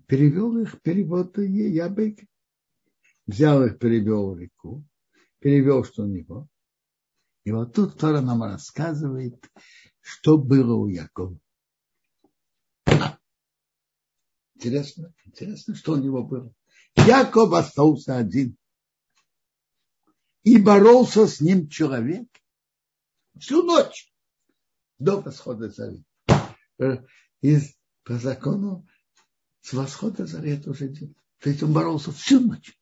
перевел 0.07 0.57
их 0.59 0.81
перевод 0.83 1.37
Ябык, 1.37 2.21
взял 3.27 3.65
их, 3.65 3.81
перевел 3.81 4.35
в 4.35 4.39
реку, 4.39 4.87
перевел, 5.41 5.83
что 5.83 6.05
у 6.05 6.07
него. 6.07 6.47
И 7.43 7.51
вот 7.51 7.75
тут 7.75 7.99
Тора 7.99 8.21
нам 8.21 8.45
рассказывает, 8.45 9.45
что 10.01 10.39
было 10.39 10.77
у 10.77 10.87
Якова. 10.87 11.41
Интересно, 14.55 15.13
интересно, 15.25 15.75
что 15.75 15.95
у 15.95 15.97
него 15.97 16.23
было. 16.23 16.55
Яков 16.95 17.53
остался 17.53 18.17
один. 18.17 18.57
И 20.45 20.57
боролся 20.57 21.27
с 21.27 21.41
ним 21.41 21.69
человек 21.69 22.29
всю 23.41 23.65
ночь 23.65 24.15
до 25.01 25.21
восхода 25.21 25.69
зари. 25.69 26.05
И 27.41 27.59
по 28.09 28.15
закону 28.15 28.89
с 29.61 29.75
восхода 29.75 30.25
зари 30.25 30.53
это 30.53 30.71
уже 30.71 30.89
день. 30.89 31.15
То 31.41 31.51
он 31.63 31.73
боролся 31.75 32.11
всю 32.11 32.41
ночь. 32.41 32.77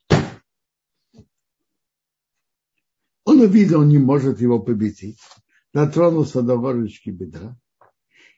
Он 3.25 3.41
увидел, 3.41 3.83
не 3.83 3.99
может 3.99 4.41
его 4.41 4.61
победить 4.61 5.19
дотронулся 5.77 6.41
до 6.41 6.55
ложечки 6.55 7.11
бедра 7.11 7.55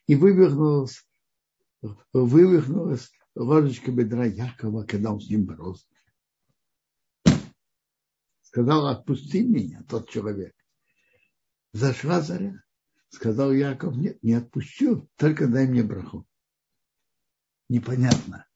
и 0.09 0.17
вывихнулась, 0.17 1.07
вывихнулась 2.13 3.13
ложечка 3.37 3.93
бедра 3.93 4.25
Якова, 4.25 4.83
когда 4.85 5.13
он 5.13 5.21
с 5.21 5.29
ним 5.29 5.45
боролся. 5.45 5.87
Сказал, 8.43 8.89
отпусти 8.89 9.47
меня, 9.47 9.85
тот 9.89 10.11
человек. 10.11 10.53
Зашла 11.73 12.23
заря. 12.23 12.61
Сказал 13.11 13.53
Яков, 13.53 13.95
нет, 13.95 14.21
не 14.25 14.33
отпущу, 14.33 15.09
только 15.17 15.47
дай 15.47 15.69
мне 15.69 15.85
браху. 15.85 16.27
Непонятно. 17.69 18.47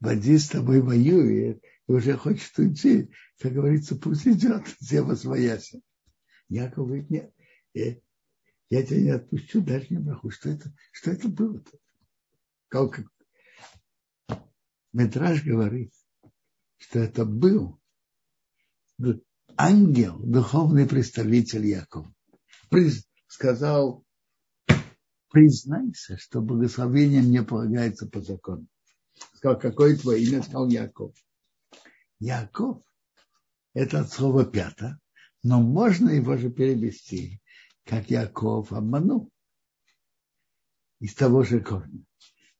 Бади 0.00 0.38
с 0.38 0.48
тобой 0.48 0.80
воюет, 0.80 1.62
и 1.86 1.92
уже 1.92 2.16
хочет 2.16 2.56
уйти. 2.58 3.10
Как 3.38 3.52
говорится, 3.52 3.96
пусть 3.96 4.26
идет, 4.26 4.66
все 4.80 5.02
восвояся. 5.02 5.80
Яков 6.48 6.86
говорит, 6.86 7.10
нет, 7.10 7.32
э, 7.74 8.00
я 8.70 8.82
тебя 8.82 9.00
не 9.00 9.10
отпущу, 9.10 9.60
даже 9.60 9.86
не 9.90 9.98
браху. 9.98 10.30
Что 10.30 10.50
это, 10.50 10.72
что 10.92 11.10
это 11.10 11.28
было-то? 11.28 11.78
Как, 12.68 13.00
Метраж 14.92 15.42
говорит, 15.44 15.92
что 16.78 16.98
это 16.98 17.24
был 17.24 17.80
ангел, 19.56 20.18
духовный 20.18 20.86
представитель 20.86 21.66
Якова. 21.66 22.12
Сказал, 23.26 24.04
признайся, 25.28 26.16
что 26.18 26.40
благословение 26.40 27.22
не 27.22 27.42
полагается 27.42 28.06
по 28.06 28.20
закону. 28.20 28.66
Сказал, 29.34 29.58
какое 29.58 29.96
твое 29.96 30.24
имя? 30.24 30.42
Сказал 30.42 30.68
Яков. 30.68 31.14
Яков– 32.18 32.82
это 33.74 34.00
от 34.00 34.12
слова 34.12 34.44
пята, 34.44 34.98
но 35.42 35.60
можно 35.62 36.10
его 36.10 36.36
же 36.36 36.50
перевести, 36.50 37.40
как 37.84 38.10
Яков 38.10 38.72
обманул 38.72 39.30
из 41.00 41.14
того 41.14 41.44
же 41.44 41.60
корня. 41.60 42.04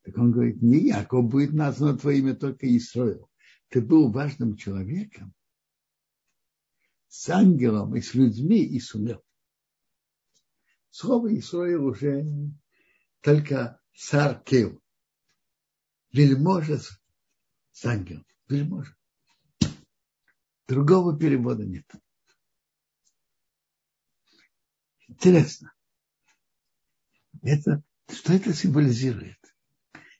Так 0.02 0.16
он 0.16 0.32
говорит, 0.32 0.62
не 0.62 0.86
Яков 0.86 1.28
будет 1.28 1.52
названо 1.52 1.98
твое 1.98 2.20
имя, 2.20 2.34
только 2.34 2.66
Исраил. 2.76 3.28
Ты 3.68 3.82
был 3.82 4.10
важным 4.10 4.56
человеком, 4.56 5.34
с 7.08 7.28
ангелом 7.28 7.94
и 7.96 8.00
с 8.00 8.14
людьми 8.14 8.62
и 8.62 8.80
сумел. 8.80 9.22
Слово 10.98 11.32
Исраил 11.38 11.86
уже 11.86 12.26
только 13.20 13.80
царь 13.94 14.42
Кел. 14.42 14.82
Вельможа 16.10 16.80
с 17.70 17.84
ангелом. 17.84 18.26
Вельможа. 18.48 18.96
Другого 20.66 21.16
перевода 21.16 21.64
нет. 21.64 21.88
Интересно. 25.06 25.72
Это, 27.42 27.84
что 28.08 28.32
это 28.32 28.52
символизирует? 28.52 29.38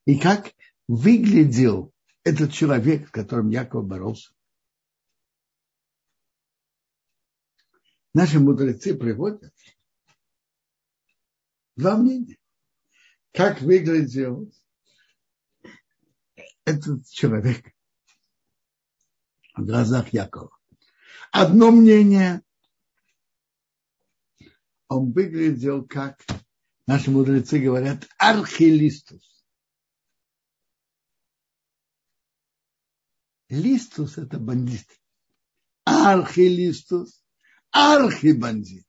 И 0.04 0.16
как 0.16 0.54
выглядел 0.86 1.92
этот 2.22 2.52
человек, 2.52 3.08
с 3.08 3.10
которым 3.10 3.50
Яков 3.50 3.84
боролся? 3.84 4.32
Наши 8.14 8.38
мудрецы 8.38 8.96
приводят 8.96 9.52
два 11.78 11.96
мнения. 11.96 12.36
Как 13.32 13.60
выглядел 13.60 14.52
этот 16.64 17.08
человек 17.08 17.72
в 19.54 19.64
глазах 19.64 20.12
Якова. 20.12 20.50
Одно 21.30 21.70
мнение, 21.70 22.42
он 24.88 25.12
выглядел 25.12 25.86
как, 25.86 26.20
наши 26.86 27.10
мудрецы 27.10 27.58
говорят, 27.58 28.08
архилистус. 28.18 29.46
Листус– 33.50 34.18
это 34.18 34.38
бандит. 34.38 34.86
Архилистус– 35.84 37.24
архибандит. 37.70 38.87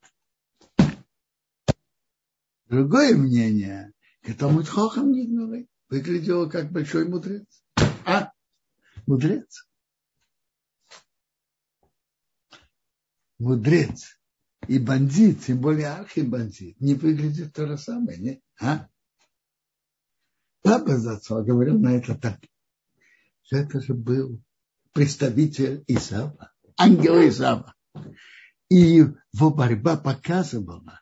Другое 2.70 3.16
мнение, 3.16 3.92
это 4.22 4.48
Мудхохам 4.48 5.10
не 5.10 5.66
выглядело 5.88 6.48
как 6.48 6.70
большой 6.70 7.08
мудрец. 7.08 7.64
А, 8.06 8.30
мудрец. 9.06 9.68
Мудрец 13.40 14.20
и 14.68 14.78
бандит, 14.78 15.44
тем 15.46 15.60
более 15.60 15.88
архибандит, 15.88 16.80
не 16.80 16.94
выглядит 16.94 17.52
то 17.52 17.66
же 17.66 17.76
самое, 17.76 18.18
не? 18.18 18.40
А? 18.60 18.86
Папа 20.62 20.96
Зацо 20.96 21.42
говорил 21.42 21.76
на 21.76 21.96
это 21.96 22.14
так, 22.14 22.38
это 23.50 23.80
же 23.80 23.94
был 23.94 24.40
представитель 24.92 25.82
Исава, 25.88 26.52
ангел 26.76 27.16
Исава. 27.28 27.74
И 28.68 28.76
его 28.76 29.50
борьба 29.50 29.96
показывала, 29.96 31.00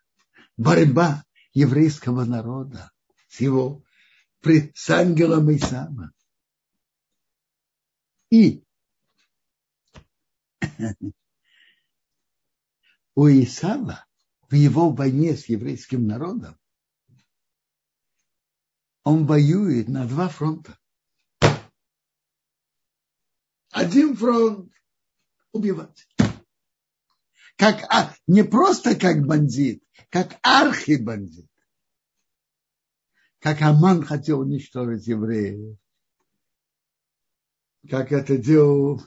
борьба 0.57 1.25
еврейского 1.53 2.25
народа 2.25 2.91
с 3.29 3.41
его 3.41 3.85
с 4.43 4.91
ангелом 4.91 5.55
Исава. 5.55 6.13
И 8.31 8.65
у 13.15 13.27
Исава 13.27 14.07
в 14.49 14.55
его 14.55 14.91
войне 14.91 15.37
с 15.37 15.47
еврейским 15.47 16.07
народом 16.07 16.59
он 19.03 19.27
воюет 19.27 19.89
на 19.89 20.07
два 20.07 20.29
фронта. 20.29 20.79
Один 23.71 24.17
фронт 24.17 24.73
убивать. 25.53 26.07
Как, 27.59 27.83
а, 27.93 28.15
не 28.29 28.45
просто 28.45 28.95
как 28.95 29.27
бандит, 29.27 29.83
как 30.11 30.39
архибандит. 30.43 31.51
Как 33.41 33.61
Аман 33.63 34.05
хотел 34.05 34.41
уничтожить 34.41 35.09
евреев. 35.09 35.77
Как 37.91 38.13
это 38.13 38.39
делал 38.39 39.03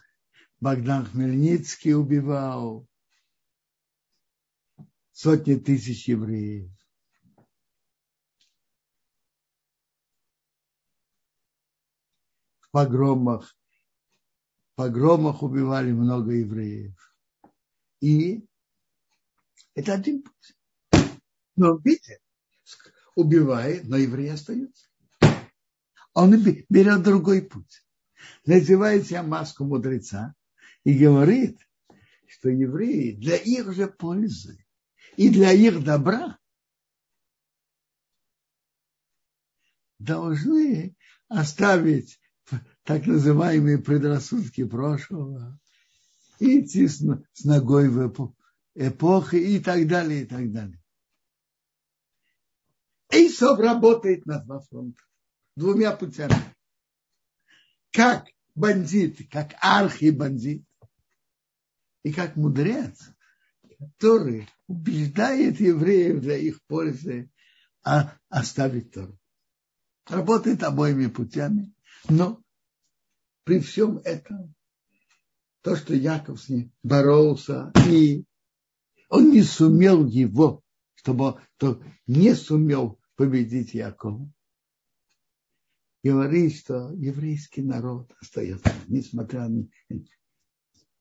Богдан 0.59 1.05
Хмельницкий, 1.05 1.93
убивал 1.93 2.85
сотни 5.13 5.55
тысяч 5.55 6.09
евреев. 6.09 6.69
В 12.59 12.71
погромах, 12.71 13.55
в 14.73 14.75
погромах 14.75 15.41
убивали 15.41 15.93
много 15.93 16.31
евреев. 16.31 17.10
И 18.01 18.45
это 19.75 19.93
один 19.93 20.23
путь. 20.23 20.57
Но 21.55 21.77
видите, 21.77 22.19
убивает, 23.15 23.87
но 23.87 23.97
евреи 23.97 24.29
остаются. 24.29 24.87
Он 26.13 26.35
берет 26.69 27.03
другой 27.03 27.41
путь. 27.41 27.85
Надевает 28.45 29.07
себе 29.07 29.21
маску 29.21 29.63
мудреца 29.63 30.35
и 30.83 30.97
говорит, 30.97 31.59
что 32.27 32.49
евреи 32.49 33.13
для 33.13 33.37
их 33.37 33.73
же 33.73 33.87
пользы 33.87 34.65
и 35.15 35.29
для 35.29 35.51
их 35.51 35.83
добра 35.83 36.37
должны 39.99 40.95
оставить 41.27 42.19
так 42.83 43.05
называемые 43.05 43.77
предрассудки 43.77 44.63
прошлого, 44.65 45.59
идти 46.41 46.87
с, 46.87 46.99
с 47.33 47.43
ногой 47.45 47.89
в 47.89 48.33
эпохи 48.75 49.35
и 49.35 49.59
так 49.59 49.87
далее, 49.87 50.23
и 50.23 50.25
так 50.25 50.51
далее. 50.51 50.81
Эйсов 53.09 53.59
работает 53.59 54.25
на 54.25 54.39
два 54.39 54.59
фронта, 54.61 55.03
двумя 55.55 55.91
путями. 55.91 56.35
Как 57.91 58.27
бандит, 58.55 59.29
как 59.29 59.53
архибандит, 59.59 60.65
и 62.03 62.11
как 62.11 62.35
мудрец, 62.35 63.11
который 63.77 64.47
убеждает 64.67 65.59
евреев 65.59 66.21
для 66.21 66.37
их 66.37 66.61
пользы 66.63 67.29
а 67.83 68.15
оставить 68.29 68.91
Тору. 68.91 69.17
Работает 70.07 70.63
обоими 70.63 71.07
путями, 71.07 71.73
но 72.09 72.41
при 73.43 73.59
всем 73.59 73.97
этом 73.99 74.53
то, 75.61 75.75
что 75.75 75.93
Яков 75.93 76.41
с 76.41 76.49
ним 76.49 76.71
боролся, 76.83 77.71
и 77.87 78.25
он 79.09 79.31
не 79.31 79.43
сумел 79.43 80.05
его, 80.05 80.63
чтобы 80.95 81.39
то 81.57 81.81
не 82.07 82.33
сумел 82.35 82.99
победить 83.15 83.73
Якова. 83.73 84.31
Говорит, 86.03 86.55
что 86.55 86.91
еврейский 86.93 87.61
народ 87.61 88.11
остается, 88.19 88.73
несмотря 88.87 89.47
на, 89.47 89.67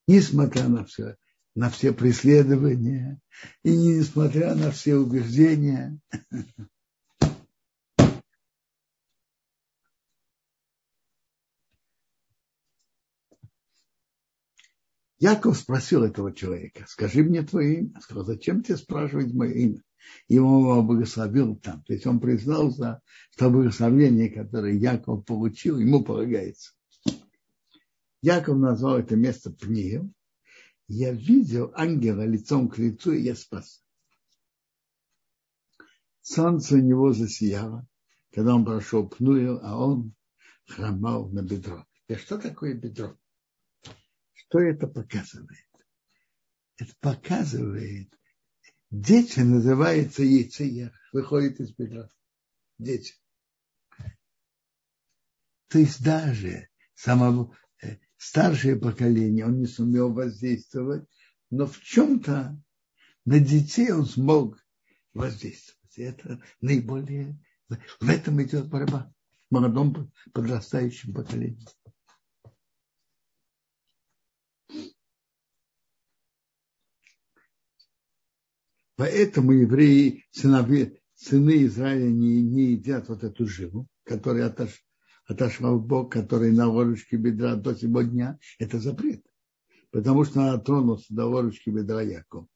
несмотря 0.06 0.68
на 0.68 0.84
все, 0.84 1.16
на 1.54 1.70
все 1.70 1.92
преследования 1.94 3.18
и 3.62 3.74
несмотря 3.74 4.54
на 4.54 4.70
все 4.70 4.96
убеждения. 4.96 5.98
Яков 15.20 15.58
спросил 15.58 16.02
этого 16.02 16.34
человека, 16.34 16.86
скажи 16.88 17.22
мне 17.22 17.42
твое 17.42 17.80
имя. 17.80 18.00
Сказал, 18.00 18.24
зачем 18.24 18.62
тебе 18.62 18.78
спрашивать 18.78 19.34
мое 19.34 19.52
имя? 19.52 19.82
Его 20.28 20.82
благословил 20.82 21.56
там. 21.56 21.82
То 21.82 21.92
есть 21.92 22.06
он 22.06 22.20
признался, 22.20 23.02
что 23.32 23.50
благословение, 23.50 24.30
которое 24.30 24.74
Яков 24.74 25.26
получил, 25.26 25.78
ему 25.78 26.02
полагается. 26.02 26.72
Яков 28.22 28.56
назвал 28.56 28.98
это 28.98 29.14
место 29.14 29.52
Пнием. 29.52 30.14
Я 30.88 31.12
видел 31.12 31.70
ангела 31.76 32.24
лицом 32.24 32.70
к 32.70 32.78
лицу, 32.78 33.12
и 33.12 33.20
я 33.22 33.36
спас. 33.36 33.84
Солнце 36.22 36.76
у 36.76 36.78
него 36.78 37.12
засияло, 37.12 37.86
когда 38.32 38.54
он 38.54 38.64
прошел 38.64 39.06
Пнуил, 39.06 39.60
а 39.62 39.76
он 39.76 40.14
хромал 40.66 41.28
на 41.28 41.42
бедро. 41.42 41.86
И 42.08 42.14
что 42.14 42.38
такое 42.38 42.74
бедро? 42.74 43.19
Что 44.50 44.58
это 44.58 44.88
показывает? 44.88 45.64
Это 46.76 46.92
показывает, 46.98 48.12
дети 48.90 49.38
называется 49.40 50.24
яйцея, 50.24 50.92
выходит 51.12 51.60
из 51.60 51.72
бедра. 51.72 52.08
дети. 52.76 53.14
То 55.68 55.78
есть 55.78 56.02
даже 56.02 56.68
самого 56.94 57.56
э, 57.80 57.98
старшее 58.16 58.74
поколение, 58.74 59.46
он 59.46 59.60
не 59.60 59.66
сумел 59.66 60.12
воздействовать, 60.12 61.08
но 61.50 61.66
в 61.66 61.80
чем-то 61.80 62.60
на 63.24 63.38
детей 63.38 63.92
он 63.92 64.04
смог 64.04 64.58
воздействовать. 65.14 65.96
Это 65.96 66.42
наиболее... 66.60 67.38
В 68.00 68.08
этом 68.08 68.42
идет 68.42 68.68
борьба 68.68 69.14
в 69.48 69.54
молодом 69.54 70.12
подрастающем 70.32 71.14
поколении. 71.14 71.68
Поэтому 79.00 79.52
евреи, 79.52 80.26
сыновья, 80.30 80.90
сыны 81.14 81.64
Израиля 81.64 82.10
не, 82.10 82.42
не 82.42 82.72
едят 82.72 83.08
вот 83.08 83.24
эту 83.24 83.46
живу, 83.46 83.88
которая 84.04 84.48
отош, 84.48 84.84
в 85.58 85.78
бок, 85.78 86.12
которая 86.12 86.52
на 86.52 86.68
ворочке 86.68 87.16
бедра 87.16 87.56
до 87.56 87.74
сего 87.74 88.02
дня. 88.02 88.38
Это 88.58 88.78
запрет. 88.78 89.24
Потому 89.90 90.26
что 90.26 90.42
она 90.42 90.58
тронулась 90.58 91.06
до 91.08 91.30
ворочки 91.30 91.70
бедра 91.70 92.02
Якова. 92.02 92.46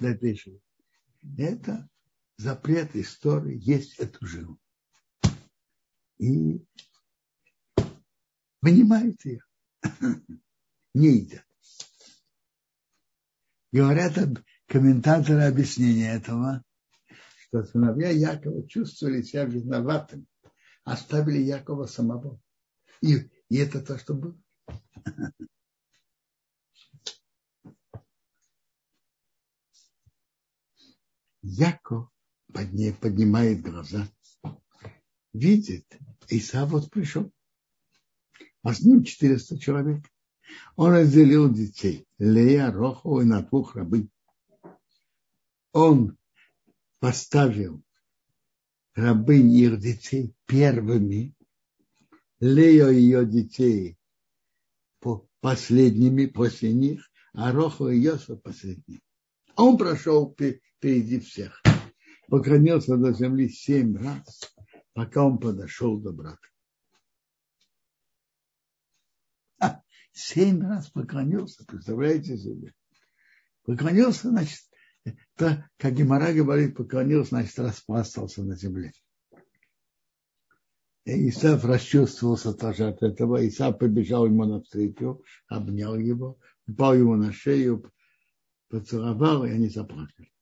До 0.00 0.08
этой. 0.08 0.62
Это 1.36 1.86
запрет 2.38 2.96
истории 2.96 3.60
есть 3.60 3.98
эту 3.98 4.24
живу. 4.24 4.58
И 6.16 6.64
вынимают 8.62 9.22
ее. 9.26 9.44
Не 10.94 11.08
едят. 11.18 11.44
Говорят 13.70 14.16
об 14.16 14.38
комментаторы 14.74 15.44
объяснения 15.44 16.16
этого, 16.16 16.60
что 17.46 17.62
сыновья 17.62 18.10
Якова 18.10 18.66
чувствовали 18.66 19.22
себя 19.22 19.44
виноватыми, 19.44 20.26
оставили 20.82 21.38
Якова 21.38 21.86
самого. 21.86 22.40
И, 23.00 23.30
и 23.50 23.56
это 23.56 23.80
то, 23.80 23.96
что 23.96 24.14
было. 24.14 24.36
Яков 31.42 32.08
под 32.52 32.72
ней 32.72 32.94
поднимает 32.94 33.62
глаза, 33.62 34.08
видит, 35.32 35.86
Исав 36.30 36.70
вот 36.70 36.90
пришел, 36.90 37.30
а 38.64 38.74
с 38.74 38.80
ним 38.80 39.04
400 39.04 39.56
человек. 39.60 40.04
Он 40.74 40.90
разделил 40.94 41.48
детей, 41.48 42.08
Лея, 42.18 42.72
Роху 42.72 43.20
и 43.20 43.24
на 43.24 43.40
двух 43.40 43.76
рабынь 43.76 44.10
он 45.74 46.16
поставил 47.00 47.82
рабынь 48.94 49.52
их 49.52 49.78
детей 49.78 50.34
первыми, 50.46 51.34
Лео 52.40 52.88
ее 52.88 53.26
детей 53.26 53.98
последними 55.44 56.24
после 56.24 56.72
них, 56.72 57.10
а 57.34 57.52
Роху 57.52 57.88
и 57.88 57.98
Йосиф 57.98 58.40
последними. 58.40 59.02
Он 59.56 59.76
прошел 59.76 60.32
впереди 60.32 61.20
всех. 61.20 61.62
Поклонился 62.28 62.96
до 62.96 63.12
земли 63.12 63.50
семь 63.50 63.94
раз, 63.94 64.54
пока 64.94 65.22
он 65.22 65.38
подошел 65.38 66.00
до 66.00 66.12
брата. 66.12 66.48
А, 69.60 69.82
семь 70.12 70.62
раз 70.62 70.88
поклонился, 70.88 71.66
представляете 71.66 72.38
себе? 72.38 72.72
Поклонился, 73.64 74.30
значит, 74.30 74.60
то, 75.36 75.68
как 75.76 75.94
Гимара 75.94 76.32
говорит, 76.32 76.76
поклонился, 76.76 77.30
значит, 77.30 77.58
распластался 77.58 78.42
на 78.42 78.56
земле. 78.56 78.92
И 81.04 81.28
Исаф 81.28 81.64
расчувствовался 81.64 82.54
тоже 82.54 82.88
от 82.88 83.02
этого. 83.02 83.46
Исаф 83.46 83.78
побежал 83.78 84.26
ему 84.26 84.44
навстречу, 84.46 85.22
обнял 85.48 85.96
его, 85.96 86.38
упал 86.66 86.94
ему 86.94 87.16
на 87.16 87.32
шею, 87.32 87.92
поцеловал, 88.68 89.44
и 89.44 89.50
они 89.50 89.68
заплакали. 89.68 90.32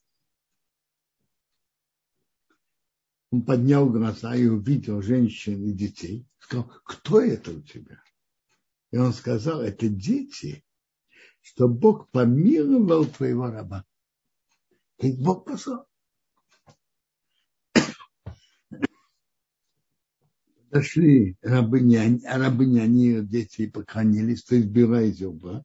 Он 3.33 3.43
поднял 3.43 3.89
глаза 3.89 4.37
и 4.37 4.47
увидел 4.47 5.03
женщин 5.03 5.65
и 5.65 5.73
детей. 5.73 6.27
Сказал, 6.39 6.71
кто 6.85 7.21
это 7.21 7.51
у 7.51 7.63
тебя? 7.63 8.03
И 8.93 8.99
он 8.99 9.13
сказал, 9.15 9.63
это 9.63 9.89
дети, 9.89 10.65
что 11.41 11.67
Бог 11.67 12.11
помиловал 12.11 13.07
твоего 13.07 13.47
раба. 13.51 13.85
Ведь 15.03 15.21
Бог 15.21 15.45
послал. 15.45 15.89
Подошли 20.71 21.37
рабыни, 21.43 22.25
рабыни, 22.25 22.79
они 22.79 23.21
дети 23.21 23.67
поклонились, 23.67 24.45
то 24.45 24.55
есть 24.55 24.69
Била 24.69 25.03
из 25.03 25.19
Зюба. 25.19 25.65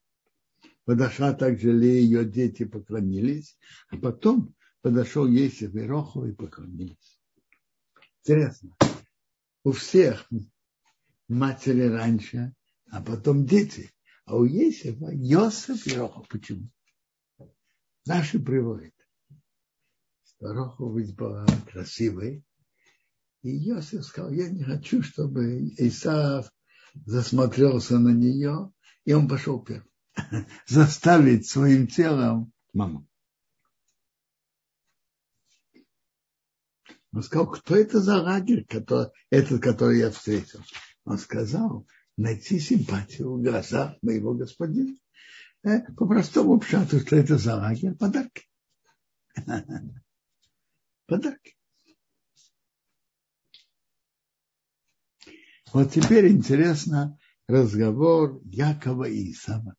Подошла 0.86 1.34
также 1.34 1.71
Лея, 1.71 2.02
ее 2.02 2.26
дети 2.26 2.65
поклонились, 2.65 3.58
а 3.89 3.97
потом 3.97 4.56
подошел 4.82 5.28
Есиф 5.28 5.76
и 5.76 5.82
Роху 5.82 6.26
и 6.26 6.34
поклонились. 6.34 7.19
Интересно. 8.23 8.76
У 9.63 9.71
всех 9.71 10.28
матери 11.28 11.84
раньше, 11.84 12.56
а 12.89 13.04
потом 13.04 13.45
дети. 13.45 13.91
А 14.26 14.36
у 14.36 14.45
Есифа 14.45 15.12
Йосиф 15.12 15.86
и 15.86 15.95
Роху. 15.95 16.26
Почему? 16.28 16.69
Наши 18.06 18.39
приводят. 18.39 18.97
Роху 20.39 20.89
была 21.15 21.45
красивой. 21.71 22.43
И 23.41 23.50
Йосиф 23.50 24.06
сказал, 24.06 24.32
я 24.32 24.50
не 24.50 24.63
хочу, 24.63 25.02
чтобы 25.02 25.69
Исаав 25.78 26.52
засмотрелся 27.06 28.00
на 28.00 28.10
нее, 28.10 28.71
и 29.06 29.13
он 29.13 29.28
пошел 29.28 29.63
первым. 29.63 29.88
Заставить 30.67 31.47
своим 31.47 31.88
телом 31.88 32.52
маму. 32.73 33.08
Он 37.13 37.23
сказал, 37.23 37.50
кто 37.50 37.76
это 37.76 38.00
за 38.00 38.21
лагерь, 38.21 38.65
который, 38.65 39.12
этот, 39.30 39.62
который 39.62 40.00
я 40.00 40.12
встретил? 40.12 40.62
Он 41.06 41.17
сказал, 41.17 41.88
найти 42.15 42.60
симпатию 42.60 43.34
в 43.34 43.41
глазах 43.41 43.95
моего 44.02 44.34
господина. 44.34 44.95
Э, 45.63 45.82
по-простому 45.93 46.60
пшату, 46.60 47.00
что 47.00 47.15
это 47.15 47.38
за 47.38 47.56
лагерь, 47.56 47.95
подарки. 47.95 48.43
подарки. 51.08 51.56
Вот 55.74 55.91
теперь 55.91 56.28
интересно 56.30 57.17
разговор 57.48 58.41
Якова 58.46 59.06
и 59.06 59.32
Исава. 59.32 59.76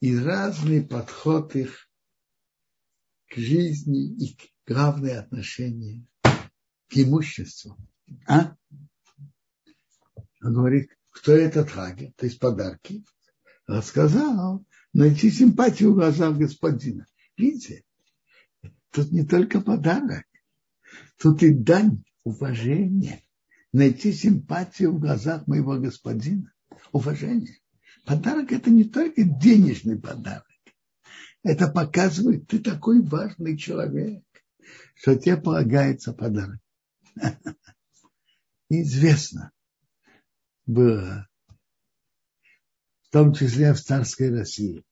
И 0.00 0.16
разный 0.16 0.84
подход 0.84 1.54
их 1.56 1.88
к 3.28 3.36
жизни 3.36 4.14
и 4.24 4.38
главное 4.66 5.20
отношение 5.20 6.06
к 6.22 6.96
имуществу. 6.96 7.76
А? 8.28 8.56
Он 10.42 10.54
говорит, 10.54 10.90
кто 11.10 11.32
этот 11.32 11.70
Хаги, 11.70 12.12
то 12.16 12.26
есть 12.26 12.38
подарки. 12.38 13.04
Рассказал 13.66 14.64
найти 14.92 15.30
симпатию 15.30 15.92
в 15.92 15.94
глазах 15.94 16.36
господина. 16.36 17.06
Видите, 17.36 17.85
Тут 18.96 19.12
не 19.12 19.26
только 19.26 19.60
подарок, 19.60 20.24
тут 21.18 21.42
и 21.42 21.52
дань 21.52 22.02
уважения, 22.24 23.22
найти 23.70 24.10
симпатию 24.10 24.94
в 24.94 25.00
глазах 25.00 25.46
моего 25.46 25.78
господина. 25.78 26.50
Уважение. 26.92 27.58
Подарок 28.06 28.52
это 28.52 28.70
не 28.70 28.84
только 28.84 29.22
денежный 29.22 30.00
подарок. 30.00 30.46
Это 31.42 31.68
показывает, 31.68 32.46
ты 32.48 32.58
такой 32.58 33.02
важный 33.02 33.58
человек, 33.58 34.24
что 34.94 35.14
тебе 35.14 35.36
полагается 35.36 36.14
подарок. 36.14 36.60
Известно 38.70 39.52
было, 40.64 41.28
в 43.02 43.10
том 43.10 43.34
числе 43.34 43.74
в 43.74 43.80
царской 43.82 44.30
России, 44.30 44.86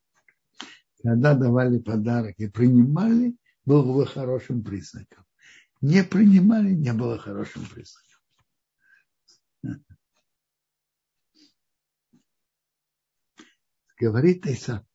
когда 1.01 1.33
давали 1.33 1.79
подарок 1.79 2.35
и 2.37 2.45
принимали, 2.45 3.35
было 3.65 3.83
бы 3.83 4.05
хорошим 4.05 4.63
признаком. 4.63 5.25
Не 5.81 6.03
принимали, 6.03 6.71
не 6.73 6.93
было 6.93 7.17
хорошим 7.17 7.65
признаком. 7.65 8.05
Говорит 13.97 14.45
Иса, 14.45 14.85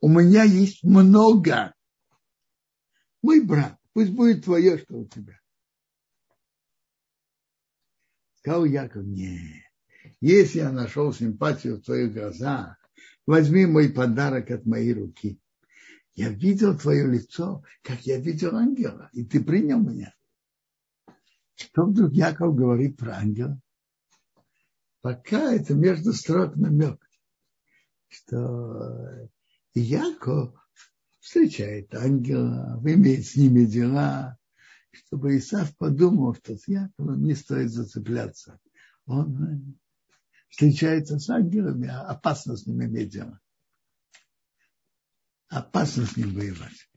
у 0.00 0.08
меня 0.08 0.44
есть 0.44 0.82
много. 0.82 1.74
Мой 3.22 3.44
брат, 3.44 3.78
пусть 3.92 4.12
будет 4.12 4.44
твое, 4.44 4.78
что 4.78 4.98
у 4.98 5.06
тебя. 5.06 5.38
Сказал 8.36 8.64
Яков, 8.64 9.04
нет. 9.04 9.62
Если 10.20 10.58
я 10.58 10.72
нашел 10.72 11.12
симпатию 11.12 11.76
в 11.76 11.82
твоих 11.82 12.12
глазах, 12.12 12.76
возьми 13.26 13.66
мой 13.66 13.92
подарок 13.92 14.50
от 14.50 14.66
моей 14.66 14.94
руки 14.94 15.41
я 16.14 16.28
видел 16.28 16.78
твое 16.78 17.06
лицо, 17.06 17.64
как 17.82 18.02
я 18.02 18.18
видел 18.18 18.56
ангела, 18.56 19.08
и 19.12 19.24
ты 19.24 19.42
принял 19.42 19.80
меня. 19.80 20.14
Что 21.54 21.84
вдруг 21.84 22.12
Яков 22.12 22.54
говорит 22.54 22.96
про 22.96 23.16
ангела? 23.16 23.60
Пока 25.00 25.52
это 25.52 25.74
между 25.74 26.12
строк 26.12 26.56
намек, 26.56 27.04
что 28.08 29.28
Яков 29.74 30.54
встречает 31.20 31.94
ангела, 31.94 32.80
имеет 32.84 33.26
с 33.26 33.36
ними 33.36 33.64
дела, 33.64 34.38
чтобы 34.90 35.36
Исав 35.38 35.76
подумал, 35.76 36.34
что 36.34 36.56
с 36.56 36.68
Яковом 36.68 37.22
не 37.22 37.34
стоит 37.34 37.70
зацепляться. 37.70 38.60
Он 39.06 39.76
встречается 40.48 41.18
с 41.18 41.28
ангелами, 41.30 41.88
а 41.88 42.02
опасно 42.02 42.56
с 42.56 42.66
ним 42.66 42.84
иметь 42.84 43.10
дело. 43.10 43.40
Опасно 45.52 46.06
с 46.06 46.16
ним 46.16 46.32
воевать. 46.32 46.88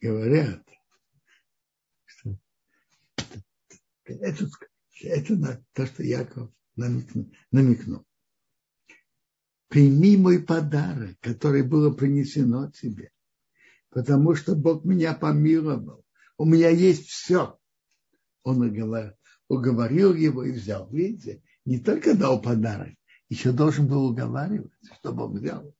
Говорят, 0.00 0.66
что 2.06 2.38
это, 4.06 4.48
это 5.02 5.64
то, 5.74 5.86
что 5.86 6.02
Яков 6.02 6.50
намекнул 6.74 8.06
прими 9.68 10.18
мой 10.18 10.42
подарок, 10.42 11.18
который 11.20 11.62
было 11.62 11.90
принесено 11.94 12.70
тебе, 12.70 13.10
потому 13.88 14.34
что 14.34 14.54
Бог 14.54 14.84
меня 14.84 15.14
помиловал. 15.14 16.01
У 16.42 16.44
меня 16.44 16.70
есть 16.70 17.06
все. 17.06 17.56
Он 18.42 18.62
уговорил, 19.48 20.12
его 20.12 20.42
и 20.42 20.50
взял. 20.50 20.90
Видите, 20.90 21.40
не 21.64 21.78
только 21.78 22.16
дал 22.16 22.42
подарок, 22.42 22.94
еще 23.28 23.52
должен 23.52 23.86
был 23.86 24.06
уговаривать, 24.06 24.72
чтобы 24.98 25.26
он 25.26 25.38
взял. 25.38 25.72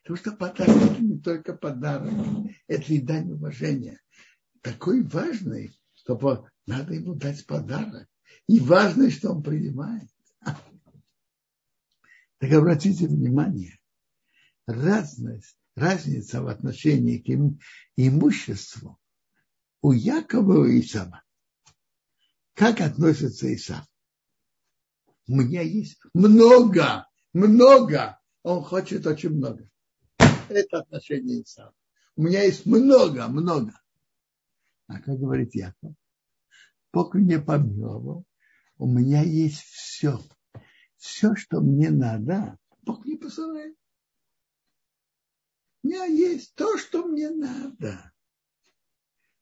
Потому 0.00 0.16
что 0.16 0.32
подарок 0.32 0.74
это 0.74 1.02
не 1.02 1.18
только 1.18 1.52
подарок, 1.52 2.14
это 2.66 2.94
и 2.94 3.00
дань 3.02 3.30
уважения. 3.32 4.00
Такой 4.62 5.02
важный, 5.02 5.78
что 5.92 6.46
надо 6.66 6.94
ему 6.94 7.14
дать 7.14 7.44
подарок. 7.44 8.08
И 8.48 8.58
важно, 8.58 9.10
что 9.10 9.32
он 9.32 9.42
принимает. 9.42 10.08
Так 12.38 12.52
обратите 12.52 13.06
внимание, 13.06 13.78
разность, 14.66 15.58
разница 15.74 16.40
в 16.40 16.48
отношении 16.48 17.18
к 17.18 17.28
им, 17.28 17.60
имуществу 17.96 18.98
у 19.86 19.92
Якова 19.92 20.66
и 20.66 20.80
Исава. 20.80 21.22
Как 22.54 22.80
относится 22.80 23.54
Исав? 23.54 23.86
У 25.28 25.36
меня 25.36 25.62
есть 25.62 25.98
много, 26.12 27.06
много. 27.32 28.20
Он 28.42 28.64
хочет 28.64 29.06
очень 29.06 29.30
много. 29.30 29.68
Это 30.48 30.78
отношение 30.78 31.42
Исава. 31.42 31.72
У 32.16 32.22
меня 32.22 32.42
есть 32.42 32.66
много, 32.66 33.28
много. 33.28 33.80
А 34.88 35.00
как 35.00 35.18
говорит 35.20 35.54
Яков? 35.54 35.94
Бог 36.92 37.14
мне 37.14 37.38
помиловал. 37.38 38.24
У 38.78 38.86
меня 38.86 39.22
есть 39.22 39.60
все 39.60 40.20
все, 40.96 41.36
что 41.36 41.60
мне 41.60 41.90
надо, 41.90 42.58
Бог 42.82 43.04
не 43.04 43.16
посылает. 43.16 43.76
У 45.82 45.86
меня 45.86 46.04
есть 46.06 46.54
то, 46.56 46.76
что 46.76 47.06
мне 47.06 47.30
надо. 47.30 48.12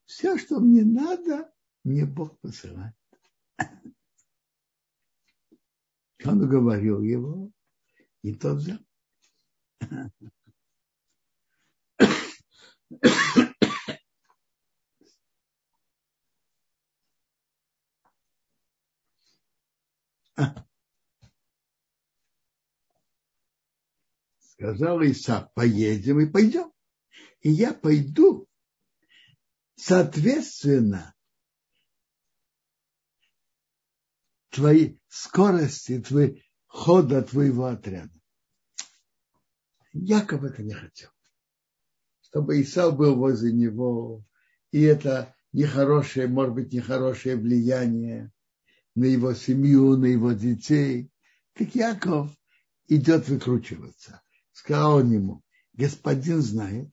Все, 0.05 0.39
что 0.39 0.61
мне 0.61 0.85
надо, 0.85 1.51
мне 1.83 2.05
Бог 2.05 2.39
посылает. 2.41 2.95
Он 6.25 6.43
уговорил 6.43 7.03
его, 7.03 7.51
и 8.23 8.33
тот 8.35 8.59
взял. 8.59 8.79
Сказал 24.39 25.03
Иса, 25.03 25.51
поедем 25.55 26.21
и 26.21 26.27
пойдем. 26.27 26.73
И 27.41 27.51
я 27.51 27.75
пойду 27.75 28.49
соответственно 29.85 31.15
твоей 34.51 34.99
скорости, 35.09 36.01
твоей 36.01 36.43
хода 36.67 37.23
твоего 37.23 37.67
отряда. 37.67 38.11
Яков 39.93 40.45
это 40.45 40.63
не 40.63 40.73
хотел. 40.73 41.11
Чтобы 42.23 42.63
Исав 42.63 42.97
был 42.97 43.17
возле 43.17 43.53
него, 43.53 44.25
и 44.71 44.81
это 44.81 45.37
нехорошее, 45.53 46.29
может 46.29 46.55
быть, 46.55 46.73
нехорошее 46.73 47.37
влияние 47.37 48.33
на 48.95 49.05
его 49.05 49.35
семью, 49.35 49.97
на 49.99 50.07
его 50.07 50.33
детей. 50.33 51.11
Как 51.53 51.75
Яков 51.75 52.31
идет 52.89 53.29
выкручиваться 53.29 54.23
сказал 54.55 54.97
он 54.97 55.13
ему, 55.13 55.43
господин 55.75 56.41
знает, 56.41 56.89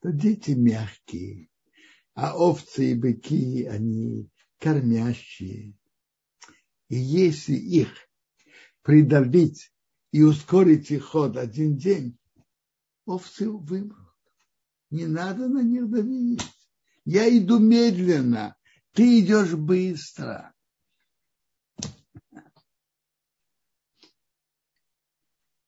что 0.00 0.12
дети 0.12 0.52
мягкие, 0.52 1.50
а 2.14 2.34
овцы 2.34 2.92
и 2.92 2.94
быки, 2.94 3.64
они 3.64 4.30
кормящие. 4.58 5.74
И 6.88 6.96
если 6.96 7.52
их 7.54 7.88
придавить 8.82 9.70
и 10.10 10.22
ускорить 10.22 10.90
их 10.90 11.04
ход 11.04 11.36
один 11.36 11.76
день, 11.76 12.18
овцы 13.04 13.50
вымрут. 13.50 14.08
Не 14.88 15.06
надо 15.06 15.48
на 15.48 15.62
них 15.62 15.88
давить. 15.90 16.42
Я 17.04 17.28
иду 17.28 17.58
медленно, 17.58 18.56
ты 18.92 19.20
идешь 19.20 19.54
быстро. 19.54 20.54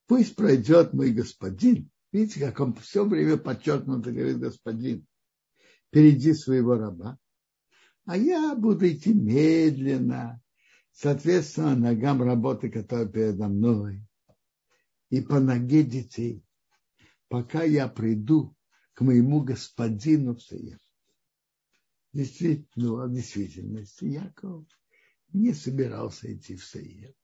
пусть 0.06 0.36
пройдет 0.36 0.92
мой 0.92 1.10
господин. 1.10 1.90
Видите, 2.12 2.40
как 2.40 2.60
он 2.60 2.74
все 2.74 3.04
время 3.06 3.38
подчеркнуто 3.38 4.12
говорит 4.12 4.38
господин, 4.38 5.06
впереди 5.88 6.34
своего 6.34 6.76
раба. 6.76 7.18
А 8.04 8.16
я 8.16 8.54
буду 8.54 8.86
идти 8.88 9.14
медленно, 9.14 10.42
соответственно, 10.92 11.74
ногам 11.74 12.22
работы, 12.22 12.70
которая 12.70 13.06
передо 13.06 13.48
мной, 13.48 14.04
и 15.08 15.20
по 15.22 15.40
ноге 15.40 15.82
детей, 15.84 16.44
пока 17.28 17.62
я 17.62 17.88
приду 17.88 18.54
к 18.92 19.00
моему 19.00 19.42
господину 19.42 20.34
в 20.34 20.42
Саев. 20.42 20.80
Действительно, 22.12 23.06
в 23.06 23.12
действительности 23.12 24.04
Яков 24.04 24.66
не 25.32 25.54
собирался 25.54 26.34
идти 26.34 26.56
в 26.56 26.64
Саев. 26.64 27.14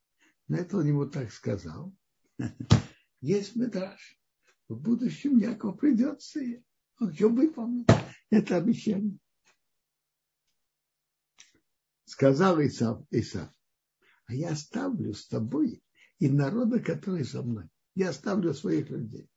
Но 0.46 0.56
это 0.56 0.78
он 0.78 0.86
ему 0.86 1.06
так 1.06 1.30
сказал. 1.30 1.94
Есть 3.20 3.54
медраж. 3.54 4.17
В 4.68 4.76
будущем 4.76 5.38
Яков 5.38 5.78
придется, 5.78 6.40
он 7.00 7.12
все 7.12 7.30
выполнит. 7.30 7.88
Это 8.30 8.56
обещание. 8.58 9.18
Сказал 12.04 12.60
Исав, 12.60 13.02
Исав, 13.10 13.50
а 14.26 14.34
я 14.34 14.50
оставлю 14.50 15.14
с 15.14 15.26
тобой 15.26 15.82
и 16.18 16.28
народа, 16.28 16.80
который 16.80 17.24
со 17.24 17.42
мной. 17.42 17.64
Я 17.94 18.10
оставлю 18.10 18.52
своих 18.52 18.90
людей. 18.90 19.28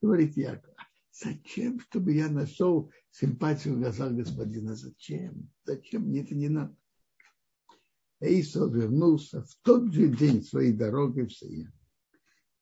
Говорит 0.00 0.36
Яков, 0.36 0.74
зачем, 1.10 1.80
чтобы 1.80 2.12
я 2.12 2.28
нашел 2.28 2.92
симпатию 3.10 3.74
в 3.74 3.78
глазах 3.78 4.12
господина? 4.12 4.76
Зачем? 4.76 5.50
Зачем? 5.64 6.02
Мне 6.02 6.22
это 6.22 6.34
не 6.34 6.48
надо. 6.48 6.76
Исав 8.20 8.72
вернулся 8.72 9.42
в 9.42 9.54
тот 9.62 9.92
же 9.92 10.08
день 10.08 10.42
своей 10.42 10.72
дороги 10.72 11.22
в 11.22 11.32
Саем. 11.32 11.72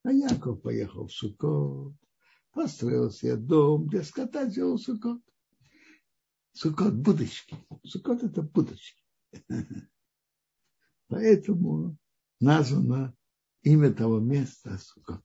А 0.05 0.13
Яков 0.13 0.61
поехал 0.61 1.07
в 1.07 1.11
Сукот, 1.11 1.95
построил 2.51 3.09
себе 3.09 3.37
дом, 3.37 3.87
для 3.87 4.03
скота 4.03 4.45
делал 4.45 4.77
Сукот. 4.77 5.19
Сукот– 6.51 6.93
будочки. 6.95 7.57
Сукот– 7.83 8.21
это 8.23 8.43
будочки. 8.43 9.03
Поэтому 11.07 11.97
названо 12.39 13.15
имя 13.63 13.91
того 13.91 14.19
места 14.19 14.77
Сукот. 14.77 15.23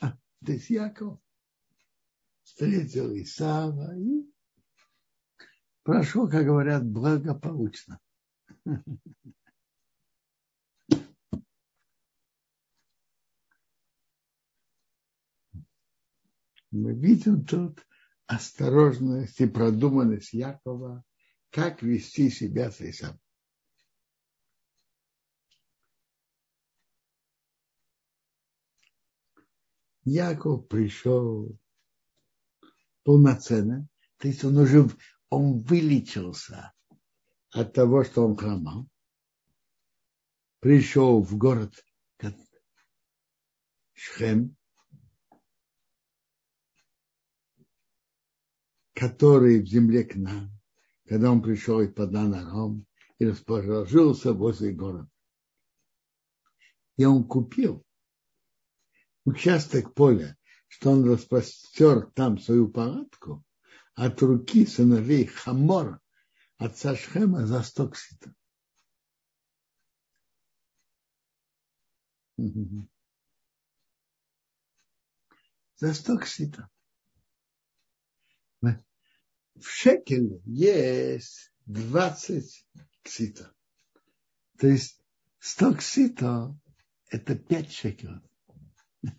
А, 0.00 0.18
то 0.44 0.52
есть 0.52 0.68
Яков 0.68 1.20
встретил 2.42 3.14
Исава 3.14 3.96
и 3.96 4.28
прошел, 5.84 6.28
как 6.28 6.44
говорят, 6.44 6.84
благополучно. 6.84 8.00
Мы 16.70 16.94
видим 16.94 17.44
тут 17.44 17.84
осторожность 18.26 19.40
и 19.40 19.46
продуманность 19.46 20.32
Якова, 20.32 21.04
как 21.50 21.82
вести 21.82 22.30
себя 22.30 22.70
с 22.70 22.80
Исааком. 22.80 23.20
Яков 30.04 30.68
пришел 30.68 31.58
полноценно, 33.04 33.86
то 34.16 34.28
есть 34.28 34.42
он 34.44 34.56
уже 34.56 34.88
он 35.28 35.58
вылечился 35.58 36.72
от 37.50 37.74
того, 37.74 38.04
что 38.04 38.26
он 38.26 38.36
хромал, 38.36 38.88
пришел 40.60 41.22
в 41.22 41.36
город 41.36 41.74
Шхем, 43.92 44.56
который 48.98 49.62
в 49.62 49.66
земле 49.66 50.02
к 50.02 50.16
нам, 50.16 50.50
когда 51.06 51.30
он 51.30 51.40
пришел 51.40 51.80
из 51.80 51.94
Паданаром 51.94 52.84
и 53.20 53.26
расположился 53.26 54.32
возле 54.32 54.72
города. 54.72 55.08
И 56.96 57.04
он 57.04 57.22
купил 57.28 57.86
участок 59.24 59.94
поля, 59.94 60.36
что 60.66 60.90
он 60.90 61.08
распростер 61.08 62.10
там 62.10 62.40
свою 62.40 62.68
палатку 62.68 63.44
от 63.94 64.20
руки 64.20 64.66
сыновей 64.66 65.26
Хамора, 65.26 66.00
отца 66.56 66.96
Шхема, 66.96 67.46
за 67.46 67.62
сто 67.62 67.88
кситов. 67.88 68.32
За 75.76 75.94
сто 75.94 76.18
кситов. 76.18 76.68
В 79.60 79.68
шекеле 79.68 80.40
есть 80.44 81.52
20 81.66 82.66
кситов. 83.02 83.54
То 84.58 84.66
есть 84.68 85.00
100 85.40 85.74
кситов– 85.74 86.56
это 87.10 87.36
5 87.36 87.72
шекелов. 87.72 88.22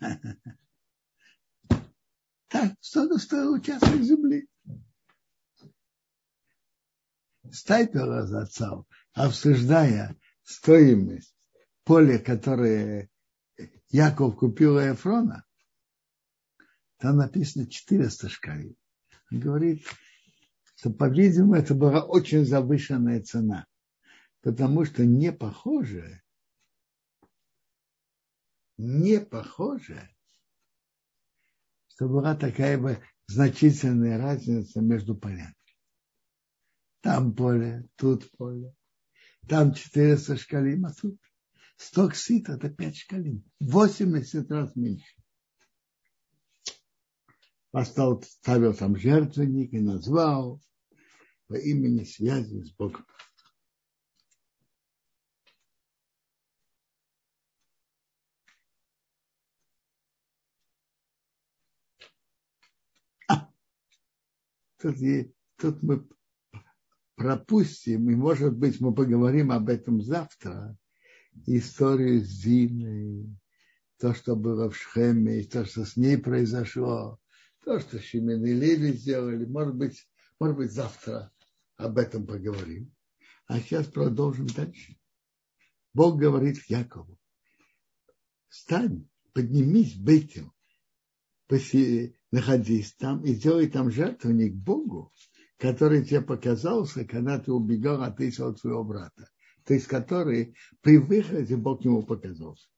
Так, 2.48 2.72
что 2.80 3.16
стоил 3.16 3.52
участок 3.52 4.02
земли. 4.02 4.48
Стайпер 7.52 8.06
разоцал, 8.06 8.88
обсуждая 9.12 10.16
стоимость 10.42 11.32
поля, 11.84 12.18
которое 12.18 13.08
Яков 13.88 14.36
купил 14.36 14.74
у 14.74 14.80
Эфрона, 14.80 15.46
там 16.98 17.18
написано 17.18 17.68
400 17.68 18.28
шкалей. 18.28 18.76
Он 19.30 19.38
говорит, 19.38 19.86
что, 20.80 20.88
по-видимому, 20.88 21.56
это 21.56 21.74
была 21.74 22.02
очень 22.02 22.46
завышенная 22.46 23.20
цена, 23.22 23.66
потому 24.40 24.86
что 24.86 25.04
не 25.04 25.30
похоже, 25.30 26.22
не 28.78 29.20
похоже, 29.20 30.08
что 31.88 32.08
была 32.08 32.34
такая 32.34 32.78
бы 32.78 32.98
значительная 33.26 34.16
разница 34.16 34.80
между 34.80 35.14
полями. 35.14 35.54
Там 37.02 37.34
поле, 37.34 37.86
тут 37.96 38.30
поле. 38.38 38.74
Там 39.50 39.74
400 39.74 40.38
шкалим, 40.38 40.86
а 40.86 40.94
тут 40.94 41.20
100 41.76 42.08
ксит, 42.08 42.48
это 42.48 42.70
5 42.70 42.96
шкалим. 42.96 43.44
80 43.60 44.50
раз 44.50 44.74
меньше. 44.76 45.14
Поставил, 47.70 48.22
ставил 48.22 48.72
там 48.72 48.96
жертвенник 48.96 49.74
и 49.74 49.80
назвал 49.80 50.62
по 51.50 51.54
имени 51.54 52.04
связи 52.04 52.62
с 52.62 52.70
Богом. 52.70 53.04
Тут, 64.80 64.96
тут 65.56 65.82
мы 65.82 66.08
пропустим, 67.16 68.08
и, 68.08 68.14
может 68.14 68.56
быть, 68.56 68.80
мы 68.80 68.94
поговорим 68.94 69.50
об 69.50 69.68
этом 69.68 70.00
завтра, 70.00 70.78
историю 71.46 72.24
с 72.24 72.28
Зиной, 72.28 73.36
то, 73.98 74.14
что 74.14 74.36
было 74.36 74.70
в 74.70 74.76
Шхеме, 74.76 75.40
и 75.40 75.44
то, 75.44 75.64
что 75.64 75.84
с 75.84 75.96
ней 75.96 76.16
произошло, 76.16 77.18
то, 77.64 77.80
что 77.80 77.98
Шимен 77.98 78.44
и 78.46 78.52
Леви 78.52 78.92
сделали, 78.92 79.44
может 79.46 79.74
быть, 79.74 80.08
может 80.38 80.56
быть, 80.56 80.70
завтра 80.70 81.32
об 81.80 81.98
этом 81.98 82.26
поговорим. 82.26 82.92
А 83.46 83.58
сейчас 83.60 83.86
продолжим 83.86 84.46
дальше. 84.46 84.96
Бог 85.92 86.18
говорит 86.18 86.58
Якову, 86.68 87.18
встань, 88.48 89.08
поднимись 89.32 89.96
Бетел, 89.96 90.52
находись 92.30 92.94
там 92.94 93.24
и 93.24 93.34
делай 93.34 93.68
там 93.68 93.90
жертвенник 93.90 94.54
Богу, 94.54 95.12
который 95.56 96.04
тебе 96.04 96.20
показался, 96.20 97.04
когда 97.04 97.38
ты 97.38 97.52
убегал 97.52 98.02
от 98.02 98.20
от 98.20 98.58
своего 98.60 98.84
брата. 98.84 99.28
То 99.64 99.74
есть, 99.74 99.86
который 99.86 100.54
при 100.80 100.98
выходе 100.98 101.56
Бог 101.56 101.84
ему 101.84 102.02
показался. 102.02 102.68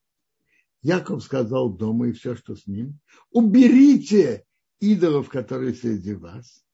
Яков 0.82 1.22
сказал 1.22 1.72
дому 1.72 2.06
и 2.06 2.12
все, 2.12 2.34
что 2.34 2.56
с 2.56 2.66
ним, 2.66 2.98
уберите 3.30 4.44
идолов, 4.80 5.28
которые 5.28 5.74
среди 5.74 6.14
вас, 6.14 6.64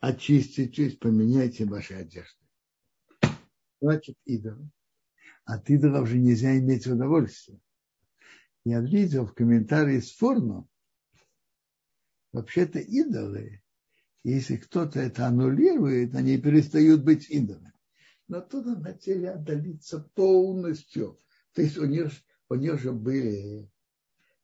очиститесь, 0.00 0.96
поменяйте 0.96 1.64
ваши 1.64 1.94
одежды. 1.94 2.44
Значит, 3.80 4.16
идол. 4.24 4.58
От 5.44 5.68
идолов 5.70 6.08
же 6.08 6.18
нельзя 6.18 6.58
иметь 6.58 6.86
удовольствие. 6.86 7.60
Я 8.64 8.80
видел 8.80 9.26
в 9.26 9.34
комментарии 9.34 10.00
с 10.00 10.12
Форно, 10.16 10.68
вообще-то 12.32 12.78
идолы, 12.78 13.62
если 14.24 14.56
кто-то 14.56 15.00
это 15.00 15.26
аннулирует, 15.26 16.14
они 16.14 16.38
перестают 16.38 17.02
быть 17.02 17.30
идолами. 17.30 17.72
Но 18.26 18.40
тут 18.40 18.66
они 18.66 18.82
хотели 18.82 19.26
отдалиться 19.26 20.00
полностью. 20.14 21.18
То 21.54 21.62
есть 21.62 21.78
у 21.78 21.86
них, 21.86 22.12
у 22.50 22.54
них 22.56 22.78
же 22.78 22.92
были 22.92 23.70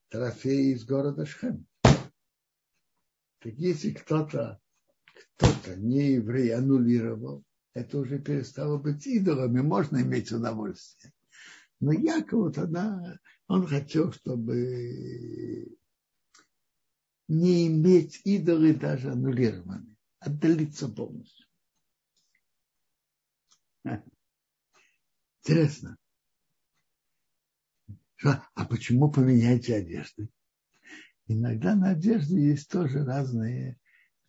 трофеи 0.08 0.72
из 0.72 0.84
города 0.84 1.26
Шхем. 1.26 1.66
Так 1.82 3.52
если 3.58 3.90
кто-то 3.90 4.58
кто-то 5.14 5.76
не 5.76 6.12
еврей 6.12 6.54
аннулировал, 6.54 7.44
это 7.72 7.98
уже 7.98 8.18
перестало 8.18 8.78
быть 8.78 9.06
идолами, 9.06 9.60
можно 9.60 10.00
иметь 10.02 10.32
удовольствие. 10.32 11.12
Но 11.80 11.92
Яков 11.92 12.54
тогда, 12.54 13.18
он 13.48 13.66
хотел, 13.66 14.12
чтобы 14.12 15.76
не 17.28 17.68
иметь 17.68 18.20
идолы 18.24 18.74
даже 18.74 19.10
аннулированы, 19.10 19.96
отдалиться 20.20 20.88
полностью. 20.88 21.46
Интересно. 25.42 25.96
А 28.22 28.64
почему 28.64 29.10
поменяйте 29.10 29.74
одежды? 29.74 30.30
Иногда 31.26 31.74
на 31.74 31.90
одежде 31.90 32.40
есть 32.40 32.70
тоже 32.70 33.04
разные, 33.04 33.78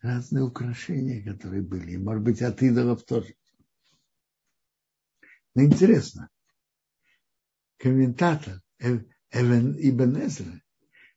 разные 0.00 0.44
украшения, 0.44 1.22
которые 1.22 1.62
были. 1.62 1.96
может 1.96 2.22
быть, 2.22 2.42
от 2.42 2.62
идолов 2.62 3.04
тоже. 3.04 3.34
Но 5.54 5.64
интересно. 5.64 6.28
Комментатор 7.78 8.62
Эвен 8.78 9.76
Ибн 9.78 10.26
Эзра 10.26 10.62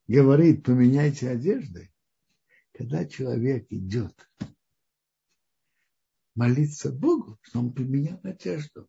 говорит, 0.08 0.64
поменяйте 0.64 1.30
одежды, 1.30 1.92
когда 2.74 3.06
человек 3.06 3.68
идет 3.70 4.30
молиться 6.36 6.92
Богу, 6.92 7.38
что 7.42 7.60
он 7.60 7.74
поменял 7.74 8.20
одежду, 8.24 8.88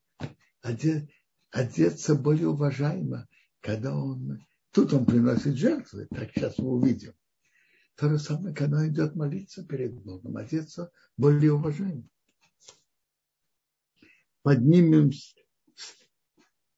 одет, 0.62 1.10
одеться 1.50 2.14
более 2.14 2.48
уважаемо, 2.48 3.26
когда 3.60 3.94
он, 3.94 4.46
тут 4.70 4.92
он 4.92 5.04
приносит 5.04 5.56
жертвы, 5.56 6.06
так 6.10 6.30
сейчас 6.32 6.58
мы 6.58 6.70
увидим. 6.76 7.12
То 8.00 8.08
же 8.08 8.18
самое, 8.18 8.54
когда 8.54 8.88
идет 8.88 9.14
молиться 9.14 9.62
перед 9.62 9.92
Богом, 9.92 10.38
одеться 10.38 10.90
более 11.18 11.52
уважаемо. 11.52 12.08
Поднимем, 14.40 15.10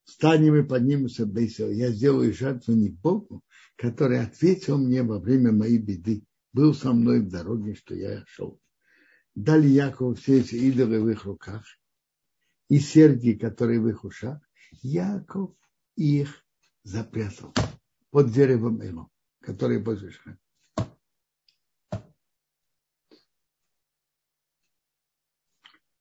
встанем 0.03 0.57
и 0.57 0.67
поднимемся 0.67 1.25
Бейсел. 1.25 1.71
Я 1.71 1.93
сделаю 1.93 2.35
жертву 2.35 2.73
не 2.73 2.89
Богу, 2.89 3.45
который 3.77 4.19
ответил 4.19 4.79
мне 4.79 5.05
во 5.05 5.21
время 5.21 5.53
моей 5.53 5.79
беды, 5.79 6.25
был 6.53 6.75
со 6.75 6.93
мной 6.93 7.21
в 7.21 7.29
дороге, 7.29 7.77
что 7.77 7.95
я 7.95 8.25
шел. 8.27 8.61
Дали 9.37 9.69
Якову 9.69 10.17
все 10.17 10.41
эти 10.41 10.57
идолы 10.57 11.01
в 11.01 11.09
их 11.09 11.25
руках 11.25 11.65
и 12.69 12.81
серьги, 12.81 13.35
которые 13.35 13.79
в 13.79 13.89
их 13.89 14.03
ушах. 14.03 14.41
Яков 14.83 15.55
их 15.95 16.45
запрятал 16.83 17.55
под 18.11 18.33
деревом 18.33 18.81
Эло, 18.81 19.09
который 19.41 19.81
возле 19.81 20.11
Шхем. 20.11 20.37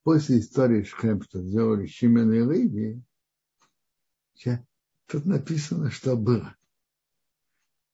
После 0.04 0.40
истории 0.40 0.84
Шхем, 0.84 1.22
что 1.22 1.44
сделали 1.44 1.86
Шимен 1.86 2.32
и 2.32 2.40
Леви, 2.40 3.04
тут 5.06 5.26
написано, 5.26 5.92
что 5.92 6.18
было. 6.18 6.56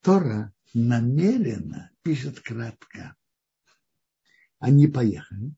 Тора 0.01 0.53
намеренно 0.73 1.91
пишет 2.03 2.39
кратко. 2.39 3.15
Они 4.59 4.87
поехали. 4.87 5.53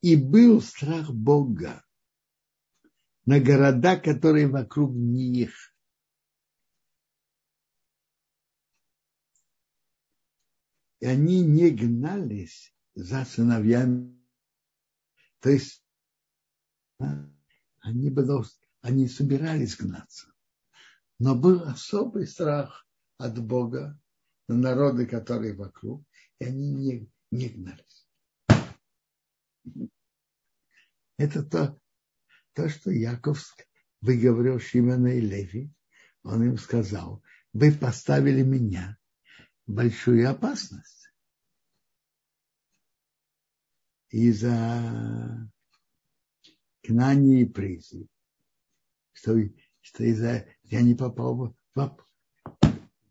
И 0.00 0.16
был 0.16 0.60
страх 0.60 1.10
Бога 1.10 1.84
на 3.24 3.40
города, 3.40 3.96
которые 3.96 4.48
вокруг 4.48 4.92
них. 4.94 5.74
И 10.98 11.06
они 11.06 11.42
не 11.42 11.70
гнались 11.70 12.74
за 12.94 13.24
сыновьями. 13.24 14.13
То 15.44 15.50
есть 15.50 15.84
они, 17.80 18.08
было, 18.08 18.42
они 18.80 19.08
собирались 19.08 19.76
гнаться. 19.76 20.32
Но 21.18 21.34
был 21.34 21.64
особый 21.64 22.26
страх 22.26 22.88
от 23.18 23.38
Бога 23.44 24.00
на 24.48 24.56
народы, 24.56 25.04
которые 25.04 25.52
вокруг, 25.52 26.02
и 26.38 26.46
они 26.46 26.72
не, 26.72 27.10
не 27.30 27.50
гнались. 27.50 28.08
Это 31.18 31.42
то, 31.42 31.78
то, 32.54 32.70
что 32.70 32.90
Яков 32.90 33.54
выговорил 34.00 34.58
Шимона 34.58 35.08
и 35.08 35.20
Леви. 35.20 35.70
Он 36.22 36.42
им 36.42 36.56
сказал, 36.56 37.22
вы 37.52 37.70
поставили 37.70 38.40
меня 38.40 38.96
в 39.66 39.72
большую 39.72 40.26
опасность. 40.30 41.03
Из-за 44.14 45.50
Кнани 46.84 47.42
и 47.42 47.44
Призи. 47.46 48.06
Что, 49.12 49.36
что 49.80 50.04
из-за 50.04 50.46
я 50.62 50.82
не 50.82 50.94
попал 50.94 51.34
в, 51.34 51.56
в 51.74 51.96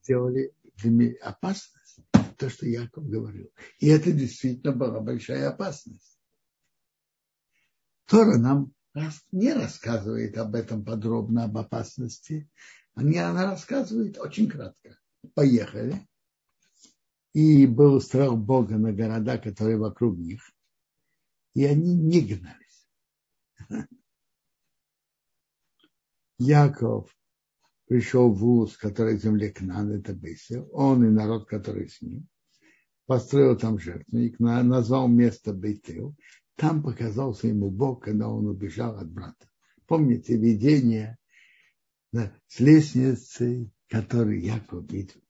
сделали 0.02 0.56
для 0.78 0.92
меня 0.92 1.16
опасность. 1.22 2.00
То, 2.38 2.50
что 2.50 2.66
Яков 2.68 3.06
говорил. 3.10 3.52
И 3.80 3.88
это 3.88 4.14
действительно 4.14 4.72
была 4.72 5.02
большая 5.02 5.50
опасность. 5.50 6.18
Тора 8.06 8.38
нам 8.38 8.74
не 9.34 9.52
рассказывает 9.52 10.38
об 10.38 10.56
этом 10.56 10.86
подробно, 10.86 11.44
об 11.44 11.58
опасности. 11.58 12.50
Она 12.96 13.46
рассказывает 13.52 14.18
очень 14.20 14.50
кратко. 14.50 14.98
Поехали. 15.34 16.08
И 17.34 17.68
был 17.68 18.00
страх 18.00 18.38
Бога 18.38 18.78
на 18.78 18.94
города, 18.94 19.38
которые 19.38 19.78
вокруг 19.78 20.18
них. 20.18 20.50
И 21.54 21.66
они 21.66 21.96
не 21.96 22.22
гнались. 22.22 22.88
Яков 26.40 27.16
пришел 27.88 28.34
в 28.34 28.44
Уз, 28.44 28.76
который 28.78 29.18
земле 29.18 29.52
Кнан, 29.52 29.92
это 29.92 30.14
Бейсел, 30.14 30.68
он 30.74 31.06
и 31.06 31.10
народ, 31.10 31.48
который 31.48 31.90
с 31.90 32.02
ним, 32.02 32.28
построил 33.06 33.58
там 33.58 33.78
жертвенник, 33.80 34.40
назвал 34.40 35.08
место 35.08 35.54
Бейтел, 35.54 36.16
там 36.56 36.84
показался 36.84 37.48
ему 37.48 37.70
Бог, 37.70 38.04
когда 38.04 38.30
он 38.30 38.48
убежал 38.48 38.98
от 38.98 39.12
брата. 39.12 39.48
Помните 39.86 40.38
видение 40.38 41.18
да, 42.12 42.36
с 42.48 42.60
лестницей, 42.60 43.72
который 43.90 44.42
Яков 44.42 44.90
видел. 44.92 45.23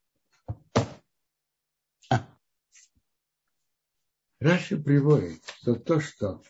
Раша 4.44 4.78
приводит, 4.78 5.42
что 5.62 5.76
то, 5.76 6.02
что 6.02 6.44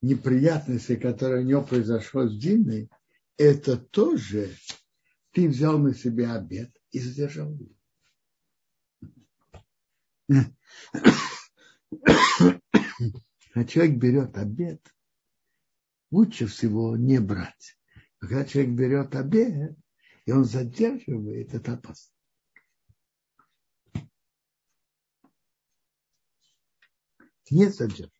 неприятности, 0.00 0.96
которые 0.96 1.44
у 1.44 1.46
него 1.46 1.62
произошло 1.62 2.26
с 2.26 2.34
Диной, 2.34 2.88
это 3.36 3.76
тоже 3.76 4.56
ты 5.32 5.46
взял 5.46 5.78
на 5.78 5.94
себя 5.94 6.36
обед 6.36 6.74
и 6.90 6.98
задержал 6.98 7.52
его 7.52 7.74
когда 13.52 13.64
человек 13.66 13.98
берет 13.98 14.38
обед, 14.38 14.80
лучше 16.10 16.46
всего 16.46 16.96
не 16.96 17.20
брать. 17.20 17.78
А 18.20 18.26
когда 18.26 18.44
человек 18.46 18.74
берет 18.74 19.14
обед, 19.16 19.76
и 20.24 20.32
он 20.32 20.44
задерживает, 20.44 21.52
это 21.52 21.74
опасно. 21.74 22.14
Не 27.50 27.66
задерживать. 27.66 28.12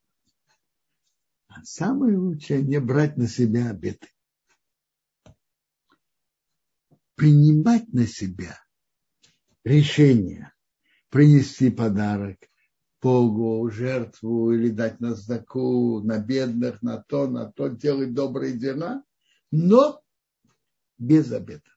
А 1.49 1.65
самое 1.65 2.17
лучшее 2.17 2.63
не 2.63 2.81
брать 2.81 3.17
на 3.17 3.27
себя 3.27 3.71
обеды. 3.71 4.09
Принимать 7.15 7.93
на 7.93 8.07
себя 8.07 8.59
решение 9.65 10.53
принести 11.11 11.71
подарок, 11.71 12.39
Богу 13.03 13.71
жертву 13.71 14.53
или 14.53 14.71
дать 14.71 15.01
на 15.01 15.15
знаку, 15.15 16.01
на 16.01 16.19
бедных, 16.19 16.83
на 16.83 17.03
то, 17.03 17.29
на 17.29 17.51
то, 17.51 17.69
делать 17.69 18.15
добрые 18.15 18.53
дела, 18.59 19.03
но 19.51 20.03
без 20.99 21.33
обета. 21.33 21.71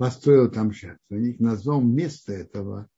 Построил 0.00 0.50
там 0.50 0.72
жертвенник, 0.72 1.40
назвал 1.40 1.82
место 1.82 2.32
этого 2.32 2.88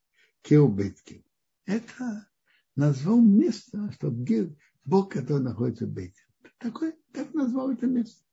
Кеубеткин. 0.43 1.25
Это 1.67 2.29
назвал 2.77 3.21
место, 3.21 3.91
чтобы 3.91 4.57
Бог, 4.85 5.13
который 5.13 5.43
находится 5.43 5.87
в 5.87 5.91
Бейте. 5.91 6.23
Такое, 6.59 6.97
так 7.13 7.35
назвал 7.35 7.73
это 7.73 7.89
место. 7.89 8.25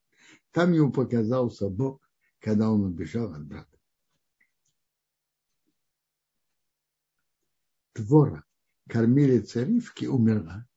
Там 0.51 0.73
ему 0.73 0.91
показался 0.91 1.67
Бог, 1.67 2.07
когда 2.39 2.69
он 2.69 2.83
убежал 2.83 3.33
от 3.33 3.43
брата. 3.43 3.75
Твора, 7.93 8.45
кормилица 8.87 9.63
Ривки, 9.63 10.05
умерла. 10.05 10.67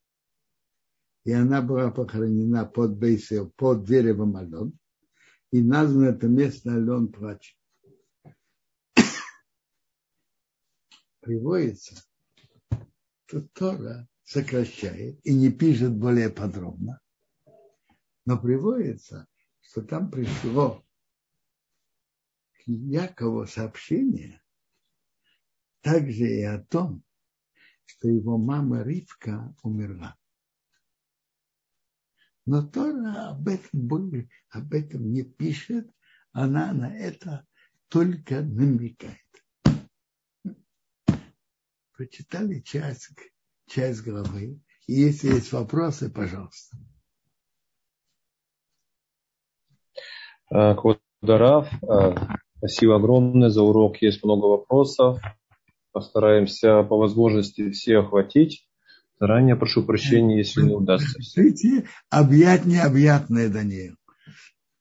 И 1.24 1.32
она 1.32 1.60
была 1.60 1.90
похоронена 1.90 2.64
под 2.64 2.96
Бейсел, 2.96 3.50
под 3.50 3.84
деревом 3.84 4.34
Алон. 4.36 4.78
И 5.50 5.62
названо 5.62 6.06
это 6.06 6.26
место 6.26 6.74
Алон 6.74 7.12
плачет. 7.12 7.54
Приводится, 11.22 12.02
что 13.26 13.42
Тора 13.54 14.08
сокращает 14.24 15.24
и 15.24 15.32
не 15.32 15.52
пишет 15.52 15.96
более 15.96 16.30
подробно. 16.30 17.00
Но 18.26 18.36
приводится, 18.36 19.28
что 19.60 19.82
там 19.82 20.10
пришло 20.10 20.84
к 22.54 22.62
Якову 22.66 23.46
сообщение 23.46 24.42
также 25.80 26.24
и 26.24 26.42
о 26.42 26.58
том, 26.64 27.04
что 27.84 28.08
его 28.08 28.36
мама 28.36 28.82
Ривка 28.82 29.54
умерла. 29.62 30.18
Но 32.46 32.66
Тора 32.66 33.28
об 33.28 33.46
этом, 33.46 34.28
об 34.48 34.74
этом 34.74 35.12
не 35.12 35.22
пишет, 35.22 35.88
она 36.32 36.72
на 36.72 36.92
это 36.92 37.46
только 37.86 38.40
намекает. 38.42 39.41
Прочитали 42.02 42.58
часть, 42.58 43.10
часть 43.68 44.02
главы. 44.02 44.60
И 44.88 44.92
если 44.92 45.28
есть 45.34 45.52
вопросы, 45.52 46.10
пожалуйста. 46.10 46.76
Э, 50.52 50.74
Квадарав, 50.74 51.72
э, 51.72 52.16
спасибо 52.58 52.96
огромное 52.96 53.50
за 53.50 53.62
урок. 53.62 54.02
Есть 54.02 54.24
много 54.24 54.46
вопросов. 54.46 55.20
Постараемся 55.92 56.82
по 56.82 56.96
возможности 56.96 57.70
все 57.70 57.98
охватить. 57.98 58.68
Заранее 59.20 59.54
прошу 59.54 59.84
прощения, 59.84 60.38
если 60.38 60.62
не 60.62 60.74
удастся. 60.74 61.16
Пишите 61.16 61.88
объять 62.10 62.64
необъятное, 62.64 63.48
Даниил. 63.48 63.94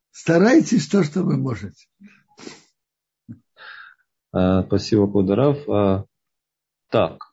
Старайтесь 0.10 0.88
то, 0.88 1.04
что 1.04 1.22
вы 1.22 1.38
можете. 1.38 1.86
Э, 4.34 4.64
спасибо, 4.66 5.06
Кударав. 5.06 6.08
Так, 6.92 7.32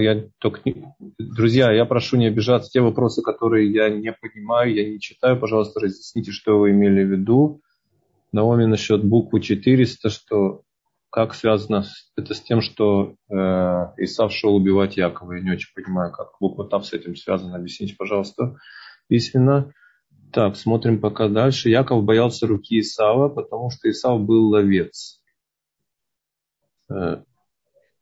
я 0.00 0.24
только 0.38 0.60
не... 0.64 0.94
Друзья, 1.18 1.72
я 1.72 1.84
прошу 1.84 2.16
не 2.16 2.26
обижаться. 2.26 2.70
Те 2.70 2.80
вопросы, 2.80 3.22
которые 3.22 3.70
я 3.70 3.90
не 3.90 4.12
понимаю, 4.12 4.74
я 4.74 4.88
не 4.88 5.00
читаю, 5.00 5.38
пожалуйста, 5.38 5.80
разъясните, 5.80 6.32
что 6.32 6.58
вы 6.58 6.70
имели 6.70 7.04
в 7.04 7.10
виду. 7.10 7.60
Наоми 8.32 8.64
насчет 8.64 9.04
буквы 9.04 9.40
400, 9.40 10.08
что 10.08 10.62
как 11.10 11.34
связано 11.34 11.84
это 12.16 12.32
с 12.32 12.40
тем, 12.40 12.62
что 12.62 13.16
э, 13.28 13.34
Исав 13.98 14.32
шел 14.32 14.56
убивать 14.56 14.96
Якова. 14.96 15.34
Я 15.34 15.42
не 15.42 15.50
очень 15.50 15.74
понимаю, 15.74 16.10
как 16.10 16.30
буква 16.40 16.66
Тав 16.66 16.86
с 16.86 16.94
этим 16.94 17.16
связана. 17.16 17.56
Объясните, 17.56 17.94
пожалуйста, 17.98 18.56
письменно. 19.08 19.74
Так, 20.32 20.56
смотрим 20.56 21.00
пока 21.00 21.28
дальше. 21.28 21.68
Яков 21.68 22.04
боялся 22.04 22.46
руки 22.46 22.80
Исава, 22.80 23.28
потому 23.28 23.70
что 23.70 23.90
Исав 23.90 24.22
был 24.22 24.48
ловец. 24.48 25.20
Э, 26.88 27.22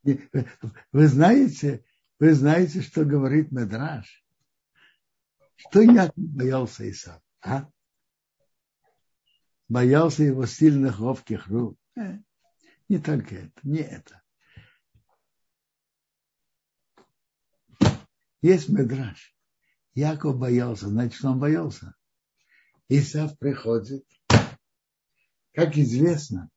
вы 0.03 1.07
знаете, 1.07 1.85
Вы 2.21 2.35
знаете, 2.35 2.83
что 2.83 3.07
говорит 3.07 3.51
Медраж? 3.51 4.23
Что 5.57 5.81
Яков 5.81 6.13
боялся 6.17 6.89
Исав? 6.91 7.23
А? 7.41 7.67
Боялся 9.69 10.23
его 10.23 10.45
сильных 10.45 11.01
ловких 11.01 11.47
рук. 11.49 11.79
Э, 11.97 12.19
не 12.91 12.99
только 12.99 13.37
это, 13.37 13.61
не 13.63 13.79
это. 13.79 14.23
Есть 18.43 18.69
Медраж. 18.69 19.35
Яков 19.95 20.39
боялся, 20.39 20.89
значит, 20.89 21.25
он 21.25 21.39
боялся. 21.39 21.95
Исав 22.91 23.39
приходит. 23.39 24.05
Как 25.53 25.77
известно, 25.79 26.51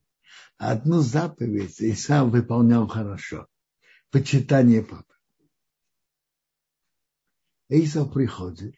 одну 0.57 1.01
заповедь 1.01 1.81
Исав 1.81 2.31
выполнял 2.31 2.87
хорошо. 2.87 3.47
Почитание 4.11 4.83
папы. 4.83 5.13
Исав 7.69 8.13
приходит. 8.13 8.75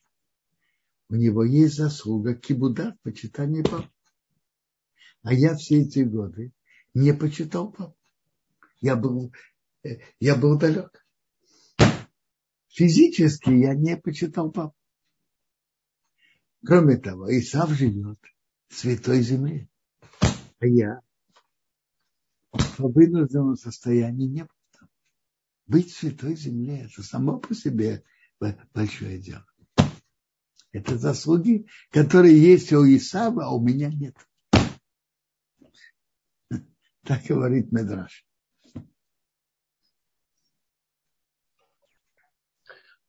У 1.09 1.15
него 1.15 1.43
есть 1.43 1.75
заслуга 1.75 2.33
кибудат, 2.33 2.99
почитание 3.01 3.63
папы. 3.63 3.89
А 5.23 5.33
я 5.33 5.55
все 5.55 5.81
эти 5.81 5.99
годы 5.99 6.51
не 6.93 7.13
почитал 7.13 7.71
папу. 7.71 7.97
Я 8.79 8.95
был, 8.95 9.33
э, 9.83 9.99
я 10.19 10.35
был 10.35 10.57
далек. 10.57 11.05
Физически 12.67 13.49
я 13.49 13.73
не 13.73 13.97
почитал 13.97 14.51
папу. 14.51 14.75
Кроме 16.65 16.97
того, 16.97 17.29
Исав 17.29 17.69
живет 17.71 18.19
в 18.69 18.75
святой 18.75 19.21
земле. 19.21 19.69
А 20.59 20.65
я 20.65 21.01
по 22.77 22.87
вынужденному 22.87 23.55
состоянии 23.55 24.27
не 24.27 24.41
был 24.41 24.55
там. 24.77 24.89
Быть 25.67 25.91
в 25.91 25.97
святой 25.97 26.35
земле– 26.35 26.85
это 26.85 27.03
само 27.03 27.39
по 27.39 27.53
себе 27.53 28.03
большое 28.73 29.19
дело. 29.19 29.45
Это 30.71 30.97
заслуги, 30.97 31.67
которые 31.89 32.37
есть 32.37 32.73
у 32.73 32.85
Исава, 32.85 33.45
а 33.45 33.51
у 33.51 33.61
меня 33.61 33.89
нет. 33.89 34.15
Так 37.03 37.23
говорит 37.23 37.71
Медраш. 37.71 38.25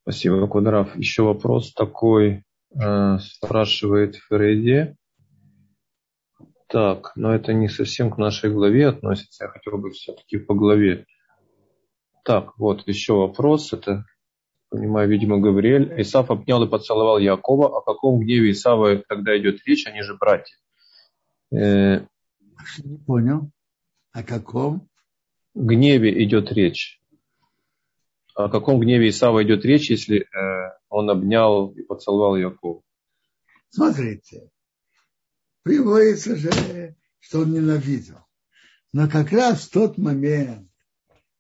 Спасибо, 0.02 0.46
Квадраф. 0.46 0.94
Еще 0.96 1.24
вопрос 1.24 1.72
такой, 1.74 2.44
э, 2.70 3.18
спрашивает 3.18 4.14
Фредди. 4.14 4.96
Так, 6.68 7.12
но 7.14 7.34
это 7.34 7.52
не 7.52 7.68
совсем 7.68 8.10
к 8.10 8.18
нашей 8.18 8.50
главе 8.50 8.88
относится, 8.88 9.44
я 9.44 9.50
хотел 9.50 9.78
бы 9.78 9.90
все-таки 9.90 10.38
по 10.38 10.54
главе. 10.54 11.06
Так, 12.24 12.58
вот 12.58 12.86
еще 12.88 13.12
вопрос, 13.14 13.72
это, 13.72 14.04
понимаю, 14.68 15.08
видимо, 15.08 15.38
Гавриэль. 15.38 16.00
Исаф 16.02 16.30
обнял 16.30 16.64
и 16.64 16.68
поцеловал 16.68 17.18
Якова. 17.18 17.78
О 17.78 17.82
каком 17.82 18.18
гневе 18.18 18.50
Исава 18.50 18.96
тогда 19.08 19.38
идет 19.38 19.64
речь, 19.64 19.86
они 19.86 20.02
же 20.02 20.16
братья? 20.16 20.56
Э, 21.52 22.00
не 22.82 22.98
понял. 22.98 23.50
О 24.12 24.24
каком? 24.24 24.88
Гневе 25.54 26.24
идет 26.24 26.50
речь. 26.50 27.00
О 28.34 28.48
каком 28.48 28.80
гневе 28.80 29.10
Исава 29.10 29.44
идет 29.44 29.64
речь, 29.64 29.88
если 29.88 30.22
э, 30.22 30.72
он 30.88 31.08
обнял 31.10 31.68
и 31.68 31.82
поцеловал 31.82 32.36
Якова? 32.36 32.82
Смотрите, 33.70 34.50
приводится 35.66 36.36
же, 36.36 36.94
что 37.18 37.40
он 37.40 37.52
ненавидел. 37.52 38.24
Но 38.92 39.10
как 39.10 39.32
раз 39.32 39.64
в 39.64 39.72
тот 39.72 39.98
момент, 39.98 40.70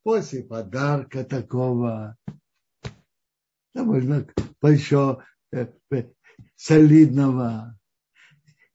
после 0.02 0.42
подарка 0.42 1.22
такого, 1.22 2.16
довольно 3.72 4.26
большого, 4.60 5.24
э, 5.52 5.68
э, 5.92 6.10
солидного, 6.56 7.78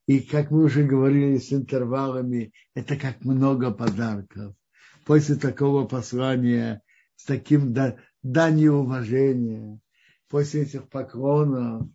и 0.08 0.22
как 0.22 0.52
мы 0.52 0.64
уже 0.64 0.86
говорили 0.86 1.38
с 1.38 1.52
интервалами, 1.52 2.54
это 2.74 2.96
как 2.96 3.20
много 3.26 3.72
подарков. 3.72 4.56
После 5.04 5.36
такого 5.36 5.86
послания, 5.86 6.82
с 7.18 7.26
таким 7.26 7.76
данью 8.24 8.76
уважения, 8.76 9.82
после 10.30 10.62
этих 10.62 10.88
поклонов, 10.88 11.90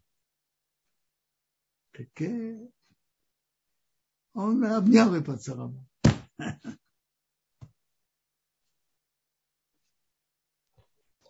так 1.95 2.21
э, 2.21 2.69
он 4.37 4.63
обнял 4.65 5.15
и 5.15 5.23
поцеловал. 5.23 5.75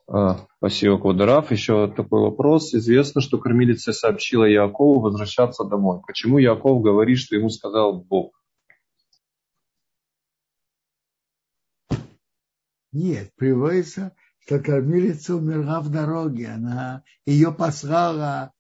А, 0.09 0.47
спасибо, 0.59 1.01
Квадраф. 1.01 1.51
Еще 1.51 1.93
такой 1.93 2.21
вопрос. 2.21 2.75
Известно, 2.75 3.21
что 3.21 3.39
кормилица 3.39 3.93
сообщила 3.93 4.45
Якову 4.45 5.01
возвращаться 5.01 5.65
домой. 5.65 6.01
Почему 6.07 6.39
Яков 6.39 6.83
говорит, 6.83 7.19
что 7.19 7.37
ему 7.37 7.49
сказал 7.49 8.01
Бог? 8.01 8.41
Нет, 12.93 13.33
приводится, 13.37 14.17
что 14.39 14.59
кормилица 14.59 15.37
умерла 15.37 15.81
в 15.81 15.91
дороге. 15.91 16.49
Она 16.49 17.05
ее 17.25 17.53
послала, 17.53 18.53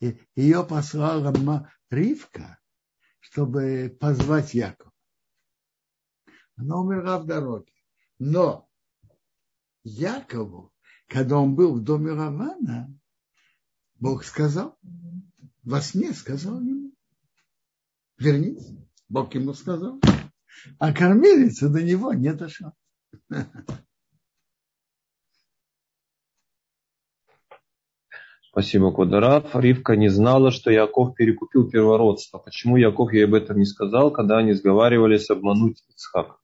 ее 0.00 0.64
послала 0.64 1.70
Ривка, 1.90 2.58
чтобы 3.30 3.96
позвать 4.00 4.54
Якова. 4.54 4.92
Она 6.56 6.78
умерла 6.78 7.18
в 7.18 7.26
дороге. 7.26 7.72
Но 8.18 8.68
Якову 9.84 10.72
когда 11.08 11.38
он 11.38 11.54
был 11.54 11.74
в 11.74 11.82
доме 11.82 12.12
Равана, 12.12 12.94
Бог 13.96 14.24
сказал, 14.24 14.78
во 15.64 15.80
сне 15.80 16.12
сказал 16.12 16.60
ему, 16.60 16.92
вернись, 18.18 18.68
Бог 19.08 19.34
ему 19.34 19.54
сказал, 19.54 20.00
а 20.78 20.92
кормилица 20.92 21.68
до 21.68 21.82
него 21.82 22.12
не 22.12 22.32
дошла. 22.34 22.74
Спасибо, 28.58 28.92
Кударав. 28.92 29.54
Ривка 29.54 29.94
не 29.94 30.08
знала, 30.08 30.50
что 30.50 30.72
Яков 30.72 31.14
перекупил 31.14 31.70
первородство. 31.70 32.38
Почему 32.38 32.76
Яков 32.76 33.12
ей 33.12 33.24
об 33.24 33.34
этом 33.34 33.56
не 33.56 33.64
сказал, 33.64 34.10
когда 34.10 34.38
они 34.38 34.52
сговаривались 34.52 35.30
обмануть 35.30 35.84
Ицхак? 35.90 36.40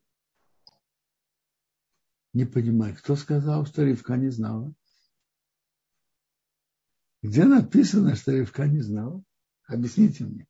Не 2.33 2.45
понимаю, 2.45 2.95
кто 2.97 3.17
сказал, 3.17 3.67
что 3.67 3.83
Ривка 3.83 4.17
не 4.17 4.31
знала? 4.31 4.73
Где 7.21 7.47
написано, 7.47 8.15
что 8.15 8.31
Ривка 8.31 8.69
не 8.69 8.81
знала? 8.81 9.21
Объясните 9.67 10.23
мне. 10.23 10.47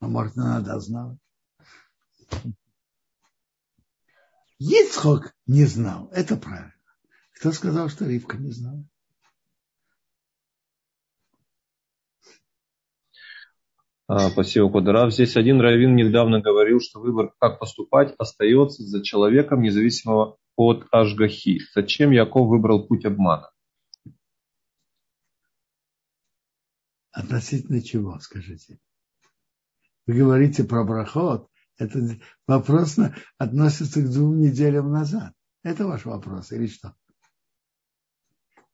А 0.00 0.08
может, 0.08 0.38
она 0.38 0.62
да 0.62 0.80
знала? 0.80 1.18
Ицхок 4.58 5.34
не 5.44 5.66
знал, 5.66 6.08
это 6.10 6.38
правильно. 6.38 6.72
Кто 7.34 7.52
сказал, 7.52 7.88
что 7.88 8.06
Ривка 8.06 8.36
не 8.38 8.50
знала? 8.50 8.84
А, 14.06 14.30
спасибо, 14.30 14.70
Кударав. 14.70 15.12
Здесь 15.12 15.36
один 15.36 15.60
раввин 15.60 15.96
недавно 15.96 16.40
говорил, 16.40 16.80
что 16.80 17.00
выбор, 17.00 17.34
как 17.38 17.58
поступать, 17.58 18.14
остается 18.18 18.82
за 18.82 19.02
человеком, 19.02 19.62
независимо 19.62 20.36
от 20.56 20.86
Ашгахи. 20.92 21.60
Зачем 21.74 22.10
Яков 22.10 22.48
выбрал 22.48 22.86
путь 22.86 23.06
обмана? 23.06 23.50
Относительно 27.10 27.80
чего, 27.80 28.18
скажите? 28.20 28.78
Вы 30.06 30.14
говорите 30.14 30.64
про 30.64 30.84
брахот. 30.84 31.48
Это 31.78 31.98
вопрос 32.46 32.98
относится 33.38 34.02
к 34.02 34.10
двум 34.10 34.38
неделям 34.40 34.92
назад. 34.92 35.32
Это 35.62 35.86
ваш 35.86 36.04
вопрос 36.04 36.52
или 36.52 36.66
что? 36.66 36.94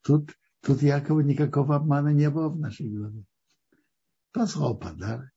Тут, 0.02 0.36
тут 0.60 0.82
якобы 0.82 1.24
никакого 1.24 1.76
обмана 1.76 2.08
не 2.08 2.30
было 2.30 2.48
в 2.48 2.58
нашей 2.58 2.88
голове 2.88 3.24
послал 4.32 4.76
подарок. 4.76 5.30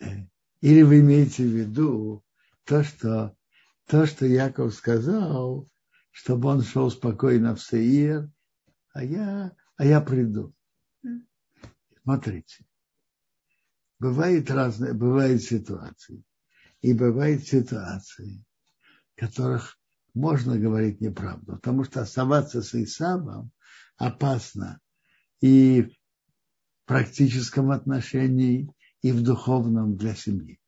Э, 0.00 0.26
или 0.60 0.82
вы 0.82 1.00
имеете 1.00 1.44
в 1.44 1.54
виду 1.54 2.24
то, 2.64 2.82
что, 2.82 3.36
то, 3.86 4.06
что 4.06 4.26
Яков 4.26 4.74
сказал, 4.74 5.68
чтобы 6.10 6.48
он 6.48 6.62
шел 6.62 6.90
спокойно 6.90 7.54
в 7.54 7.62
Сеир, 7.62 8.30
а 8.92 9.04
я, 9.04 9.54
а 9.76 9.84
я 9.84 10.00
приду. 10.00 10.54
Смотрите, 12.02 12.64
бывает 13.98 14.50
разные, 14.50 14.92
бывают 14.92 15.42
ситуации. 15.42 16.24
И 16.80 16.92
бывают 16.92 17.42
ситуации, 17.44 18.44
в 19.14 19.20
которых 19.20 19.78
можно 20.16 20.58
говорить 20.58 21.00
неправду, 21.00 21.56
потому 21.56 21.84
что 21.84 22.00
оставаться 22.00 22.62
с 22.62 22.74
Исавом 22.74 23.52
опасно 23.98 24.80
и 25.40 25.82
в 25.82 26.86
практическом 26.86 27.70
отношении, 27.70 28.72
и 29.02 29.12
в 29.12 29.22
духовном 29.22 29.96
для 29.96 30.14
семьи, 30.14 30.58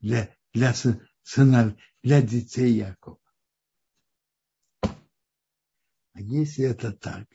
для, 0.00 0.34
для 0.54 0.72
сына, 1.22 1.76
для 2.02 2.22
детей 2.22 2.72
Якова. 2.72 3.18
А 4.80 6.20
если 6.20 6.64
это 6.64 6.92
так, 6.92 7.26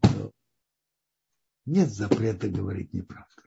то 0.00 0.32
нет 1.66 1.92
запрета 1.92 2.48
говорить 2.48 2.94
неправду. 2.94 3.42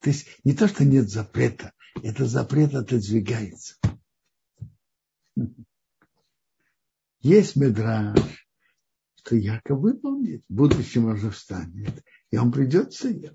То 0.00 0.10
есть 0.10 0.28
не 0.44 0.54
то, 0.54 0.68
что 0.68 0.84
нет 0.84 1.10
запрета, 1.10 1.72
это 2.02 2.26
запрет 2.26 2.74
отодвигается. 2.74 3.76
Есть 7.20 7.56
медраж, 7.56 8.46
что 9.16 9.36
Яков 9.36 9.80
выполнит, 9.80 10.44
в 10.48 10.54
будущем 10.54 11.06
уже 11.06 11.30
встанет, 11.30 12.04
и 12.30 12.36
он 12.36 12.52
придет 12.52 12.92
в 12.92 12.98
Саев. 12.98 13.32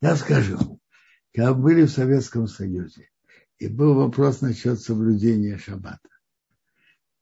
Я 0.00 0.16
скажу, 0.16 0.80
когда 1.32 1.54
были 1.54 1.86
в 1.86 1.90
Советском 1.90 2.46
Союзе, 2.46 3.10
и 3.58 3.68
был 3.68 3.94
вопрос 3.94 4.42
насчет 4.42 4.80
соблюдения 4.80 5.58
шаббата. 5.58 6.10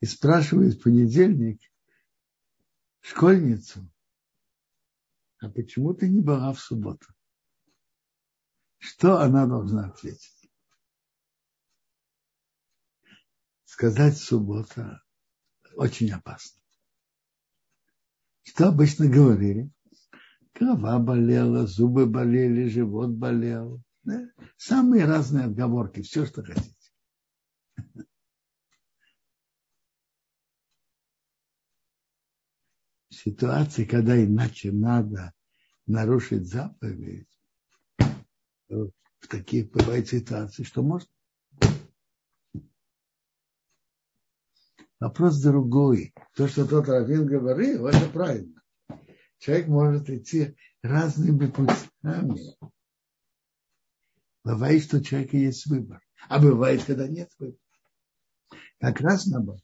И 0.01 0.07
спрашивает 0.07 0.75
в 0.75 0.83
понедельник 0.83 1.61
школьницу, 3.01 3.89
а 5.39 5.49
почему 5.49 5.95
ты 5.95 6.09
не 6.09 6.21
была 6.21 6.53
в 6.53 6.61
субботу? 6.61 7.07
Что 8.83 9.21
она 9.21 9.47
должна 9.47 9.87
ответить? 9.87 10.51
Сказать 13.65 14.17
суббота 14.17 15.01
очень 15.77 16.11
опасно. 16.11 16.61
Что 18.43 18.71
обычно 18.71 19.07
говорили? 19.09 19.71
Голова 20.53 20.99
болела, 20.99 21.65
зубы 21.65 22.07
болели, 22.07 22.69
живот 22.69 23.11
болел. 23.11 23.81
Да? 24.03 24.29
Самые 24.57 25.05
разные 25.05 25.45
отговорки, 25.45 26.03
все, 26.03 26.27
что 26.27 26.43
хотите. 26.43 26.75
ситуации, 33.11 33.85
когда 33.85 34.21
иначе 34.21 34.73
надо 34.73 35.33
нарушить 35.87 36.49
заповедь, 36.49 37.32
в 38.73 39.29
таких 39.29 39.71
бывает 39.71 40.09
ситуации, 40.09 40.65
что 40.65 40.83
можно. 40.83 41.09
Вопрос 45.01 45.41
другой. 45.41 46.15
То, 46.35 46.47
что 46.49 46.67
тот 46.67 46.89
Равин 46.89 47.27
говорил, 47.27 47.87
это 47.87 48.09
правильно. 48.09 48.63
Человек 49.39 49.67
может 49.67 50.09
идти 50.09 50.57
разными 50.83 51.47
путями. 51.51 52.57
Бывает, 54.45 54.85
что 54.85 54.99
у 54.99 55.01
человека 55.01 55.37
есть 55.37 55.67
выбор. 55.67 56.01
А 56.29 56.39
бывает, 56.39 56.85
когда 56.85 57.09
нет 57.09 57.31
выбора. 57.39 57.59
Как 58.79 59.01
раз 59.01 59.27
наоборот. 59.27 59.63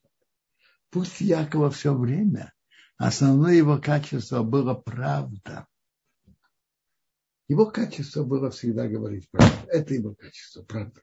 Пусть 0.90 1.20
Якова 1.20 1.70
все 1.70 1.94
время 1.94 2.52
Основное 2.98 3.54
его 3.54 3.78
качество 3.78 4.42
было 4.42 4.74
правда. 4.74 5.68
Его 7.48 7.70
качество 7.70 8.24
было 8.24 8.50
всегда 8.50 8.86
говорить 8.86 9.30
правду. 9.30 9.68
Это 9.68 9.94
его 9.94 10.14
качество, 10.14 10.62
правда. 10.62 11.02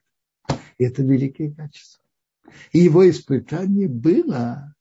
И 0.78 0.84
это 0.84 1.02
великое 1.02 1.52
качество. 1.52 2.02
И 2.72 2.78
его 2.78 3.08
испытание 3.08 3.88
было 3.88 4.74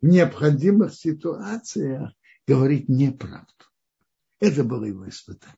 в 0.00 0.06
необходимых 0.06 0.94
ситуациях 0.94 2.12
говорить 2.46 2.88
неправду. 2.88 3.52
Это 4.40 4.64
было 4.64 4.84
его 4.84 5.06
испытание. 5.08 5.56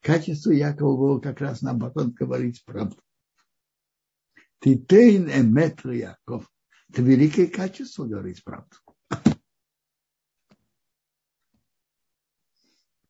Качество 0.00 0.52
Якова 0.52 0.96
было 0.96 1.20
как 1.20 1.40
раз 1.40 1.60
наоборот 1.60 2.14
говорить 2.14 2.64
правду. 2.64 3.02
Ты 4.60 4.76
тейн 4.76 5.28
эметр 5.28 5.90
Яков. 5.90 6.48
Это 6.88 7.02
великое 7.02 7.48
качество 7.48 8.04
говорить 8.04 8.44
правду. 8.44 8.76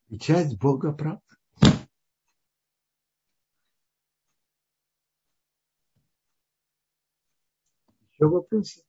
И 0.09 0.19
часть 0.19 0.57
Бога 0.59 0.93
правда. 0.93 1.23
Еще 8.19 8.29
вопросы? 8.29 8.83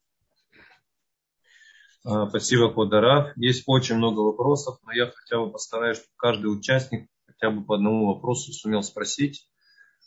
А, 2.04 2.28
спасибо, 2.30 2.74
Кодарав. 2.74 3.38
Есть 3.38 3.64
очень 3.68 3.96
много 3.96 4.20
вопросов, 4.22 4.80
но 4.84 4.92
я 4.92 5.12
хотя 5.12 5.40
бы 5.40 5.52
постараюсь, 5.52 5.98
чтобы 5.98 6.14
каждый 6.18 6.48
участник 6.48 7.10
хотя 7.28 7.52
бы 7.52 7.64
по 7.64 7.76
одному 7.76 8.14
вопросу 8.14 8.52
сумел 8.52 8.82
спросить. 8.82 9.48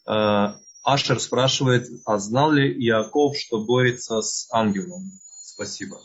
А, 0.07 0.57
Ашер 0.85 1.21
спрашивает, 1.21 1.87
а 2.05 2.19
знал 2.19 2.51
ли 2.51 2.73
Иаков, 2.87 3.37
что 3.37 3.65
борется 3.65 4.21
с 4.23 4.49
ангелом? 4.53 5.13
Спасибо. 5.43 5.99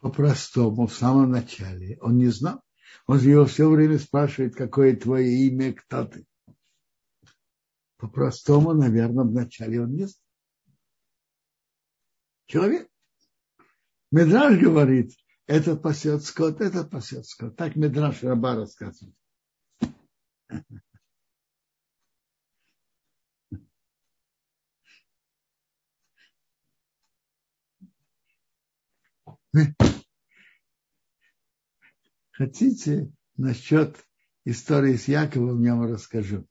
по-простому, 0.00 0.88
в 0.88 0.94
самом 0.94 1.30
начале. 1.30 1.96
Он 2.00 2.18
не 2.18 2.26
знал. 2.26 2.60
Он 3.06 3.20
же 3.20 3.30
его 3.30 3.46
все 3.46 3.68
время 3.68 3.98
спрашивает, 3.98 4.54
какое 4.54 4.96
твое 4.96 5.46
имя, 5.46 5.72
кто 5.72 6.04
ты. 6.04 6.26
По-простому, 8.02 8.74
наверное, 8.74 9.24
вначале 9.24 9.80
он 9.80 9.94
не. 9.94 10.08
Человек. 12.46 12.90
Медраж 14.10 14.58
говорит, 14.58 15.12
этот 15.46 15.82
пасет 15.82 16.24
скот, 16.24 16.60
этот 16.60 16.90
пасет 16.90 17.24
скот. 17.26 17.54
Так 17.54 17.76
Медраж 17.76 18.24
Раба 18.24 18.56
рассказывает. 18.56 19.14
Хотите, 32.32 33.12
насчет 33.36 34.04
истории 34.44 34.96
с 34.96 35.06
Яковом 35.06 35.62
я 35.62 35.76
вам 35.76 35.92
расскажу. 35.92 36.48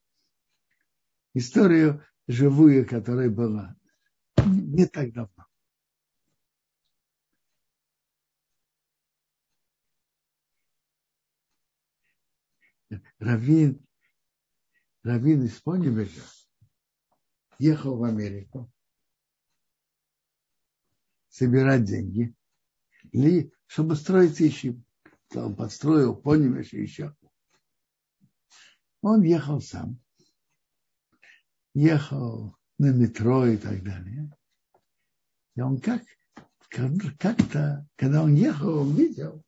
Историю 1.34 2.06
живую, 2.28 2.88
которая 2.88 3.30
была 3.30 3.76
не 4.46 4.86
так 4.88 5.14
давно. 5.14 5.46
Равин, 13.20 13.86
Равин 15.04 15.46
из 15.46 15.62
Понебега 15.62 16.22
ехал 17.60 17.98
в 17.98 18.04
Америку 18.04 18.70
собирать 21.30 21.86
деньги, 21.86 22.36
чтобы 23.68 23.96
строить 23.96 24.42
ищи 24.42 24.84
он 25.36 25.56
подстроил, 25.56 26.16
понимаешь, 26.16 26.74
еще. 26.74 27.16
Он 29.02 29.24
ехал 29.24 29.62
сам. 29.62 30.00
Ехал 31.74 32.56
на 32.78 32.92
метро 32.92 33.46
и 33.46 33.58
так 33.58 33.84
далее. 33.84 34.30
И 35.56 35.62
он 35.62 35.80
как, 35.80 36.04
как-то, 37.18 37.88
когда 37.96 38.24
он 38.24 38.34
ехал, 38.36 38.80
он 38.80 38.96
видел, 38.96 39.44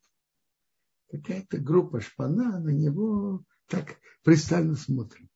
какая-то 1.10 1.58
группа 1.58 2.00
шпана 2.00 2.60
на 2.60 2.70
него 2.70 3.44
так 3.66 3.98
пристально 4.22 4.76
смотрит. 4.76 5.30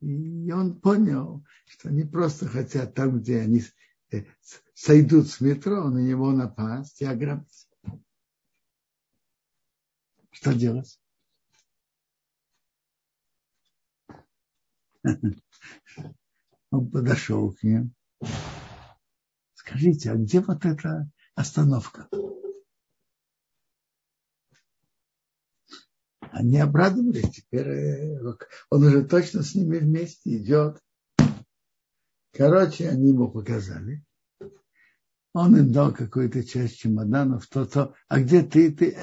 И 0.00 0.52
он 0.52 0.80
понял, 0.80 1.44
что 1.66 1.88
они 1.88 2.04
просто 2.04 2.46
хотят 2.46 2.94
там, 2.94 3.20
где 3.20 3.40
они 3.40 3.62
э, 4.12 4.24
сойдут 4.74 5.28
с 5.28 5.40
метро, 5.40 5.88
на 5.88 5.98
него 5.98 6.32
напасть 6.32 7.00
и 7.00 7.06
ограбить. 7.06 7.68
Что 10.30 10.52
делать? 10.52 11.00
Он 16.70 16.90
подошел 16.90 17.52
к 17.52 17.62
ним. 17.62 17.94
Скажите, 19.54 20.10
а 20.10 20.16
где 20.16 20.40
вот 20.40 20.64
эта 20.64 21.10
остановка? 21.34 22.08
Они 26.32 26.58
обрадовались, 26.58 27.30
теперь 27.30 27.68
э, 27.68 28.18
он 28.68 28.82
уже 28.82 29.04
точно 29.04 29.44
с 29.44 29.54
ними 29.54 29.78
вместе 29.78 30.36
идет. 30.36 30.82
Короче, 32.32 32.88
они 32.88 33.10
ему 33.10 33.30
показали. 33.30 34.04
Он 35.32 35.56
им 35.56 35.70
дал 35.70 35.92
какую-то 35.92 36.42
часть 36.42 36.78
чемоданов, 36.78 37.46
то-то. 37.46 37.94
А 38.08 38.20
где 38.20 38.42
ты? 38.42 38.72
Ты 38.72 38.98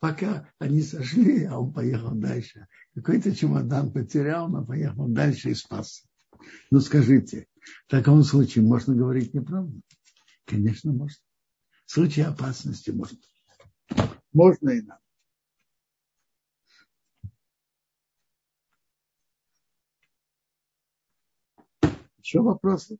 Пока 0.00 0.48
они 0.58 0.82
сошли, 0.82 1.44
а 1.44 1.58
он 1.58 1.72
поехал 1.72 2.12
дальше. 2.12 2.66
Какой-то 2.94 3.34
чемодан 3.34 3.92
потерял, 3.92 4.48
но 4.48 4.64
поехал 4.64 5.08
дальше 5.08 5.50
и 5.50 5.54
спасся. 5.54 6.06
Ну 6.70 6.80
скажите, 6.80 7.46
в 7.86 7.90
таком 7.90 8.22
случае 8.22 8.64
можно 8.64 8.94
говорить 8.94 9.34
неправду? 9.34 9.80
Конечно, 10.44 10.92
можно. 10.92 11.20
В 11.86 11.90
случае 11.90 12.26
опасности 12.26 12.90
можно. 12.90 13.18
Можно 14.32 14.70
и 14.70 14.82
надо. 14.82 15.00
Еще 22.18 22.40
вопросы? 22.40 22.98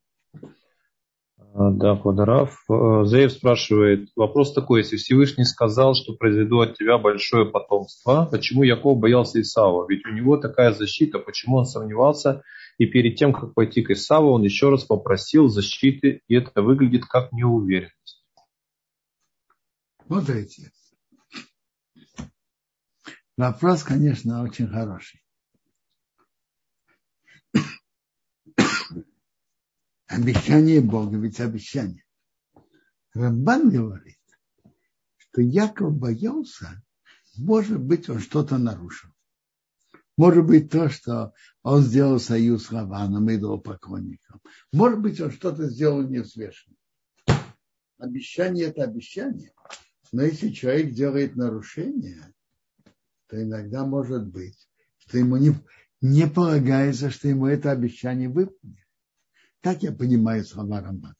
А, 1.54 1.70
да, 1.70 1.96
Квадорав. 1.96 2.64
Э, 2.70 3.04
Зеев 3.04 3.32
спрашивает, 3.32 4.10
вопрос 4.16 4.52
такой, 4.52 4.80
если 4.80 4.96
Всевышний 4.96 5.44
сказал, 5.44 5.94
что 5.94 6.14
произведу 6.14 6.60
от 6.60 6.76
тебя 6.76 6.98
большое 6.98 7.46
потомство, 7.46 8.28
почему 8.30 8.62
Яков 8.62 8.98
боялся 8.98 9.40
Исава? 9.40 9.86
Ведь 9.88 10.06
у 10.06 10.10
него 10.10 10.36
такая 10.36 10.72
защита, 10.72 11.18
почему 11.18 11.56
он 11.56 11.64
сомневался, 11.64 12.42
и 12.78 12.86
перед 12.86 13.16
тем, 13.16 13.32
как 13.32 13.54
пойти 13.54 13.82
к 13.82 13.90
Исаву, 13.90 14.30
он 14.30 14.42
еще 14.42 14.70
раз 14.70 14.84
попросил 14.84 15.48
защиты, 15.48 16.22
и 16.28 16.34
это 16.34 16.62
выглядит 16.62 17.06
как 17.06 17.32
неуверенность. 17.32 18.24
Смотрите, 20.06 20.70
вопрос, 23.36 23.82
конечно, 23.82 24.42
очень 24.42 24.68
хороший. 24.68 25.20
Обещание 30.08 30.80
Бога, 30.80 31.16
ведь 31.18 31.40
обещание. 31.40 32.04
Рамбан 33.14 33.70
говорит, 33.70 34.18
что 35.16 35.42
Яков 35.42 35.96
боялся, 35.96 36.82
может 37.36 37.80
быть, 37.80 38.08
он 38.08 38.20
что-то 38.20 38.58
нарушил. 38.58 39.10
Может 40.16 40.44
быть, 40.46 40.70
то, 40.70 40.88
что 40.88 41.32
он 41.62 41.82
сделал 41.82 42.18
союз 42.18 42.66
с 42.66 42.72
Раваном, 42.72 43.32
идолопоклонником. 43.32 44.40
Может 44.72 45.00
быть, 45.00 45.20
он 45.20 45.30
что-то 45.30 45.68
сделал 45.68 46.02
невзвешенно. 46.02 46.76
Обещание– 47.98 48.66
это 48.66 48.82
обещание. 48.82 49.52
Но 50.10 50.22
если 50.22 50.48
человек 50.48 50.92
делает 50.92 51.36
нарушение, 51.36 52.34
то 53.28 53.40
иногда 53.40 53.84
может 53.84 54.26
быть, 54.26 54.68
что 54.98 55.18
ему 55.18 55.36
не, 55.36 55.54
не 56.00 56.26
полагается, 56.26 57.10
что 57.10 57.28
ему 57.28 57.46
это 57.46 57.70
обещание 57.70 58.28
выполнит. 58.28 58.87
Так 59.60 59.82
я 59.82 59.92
понимаю 59.92 60.44
слова 60.44 60.80
Рамбана. 60.80 61.14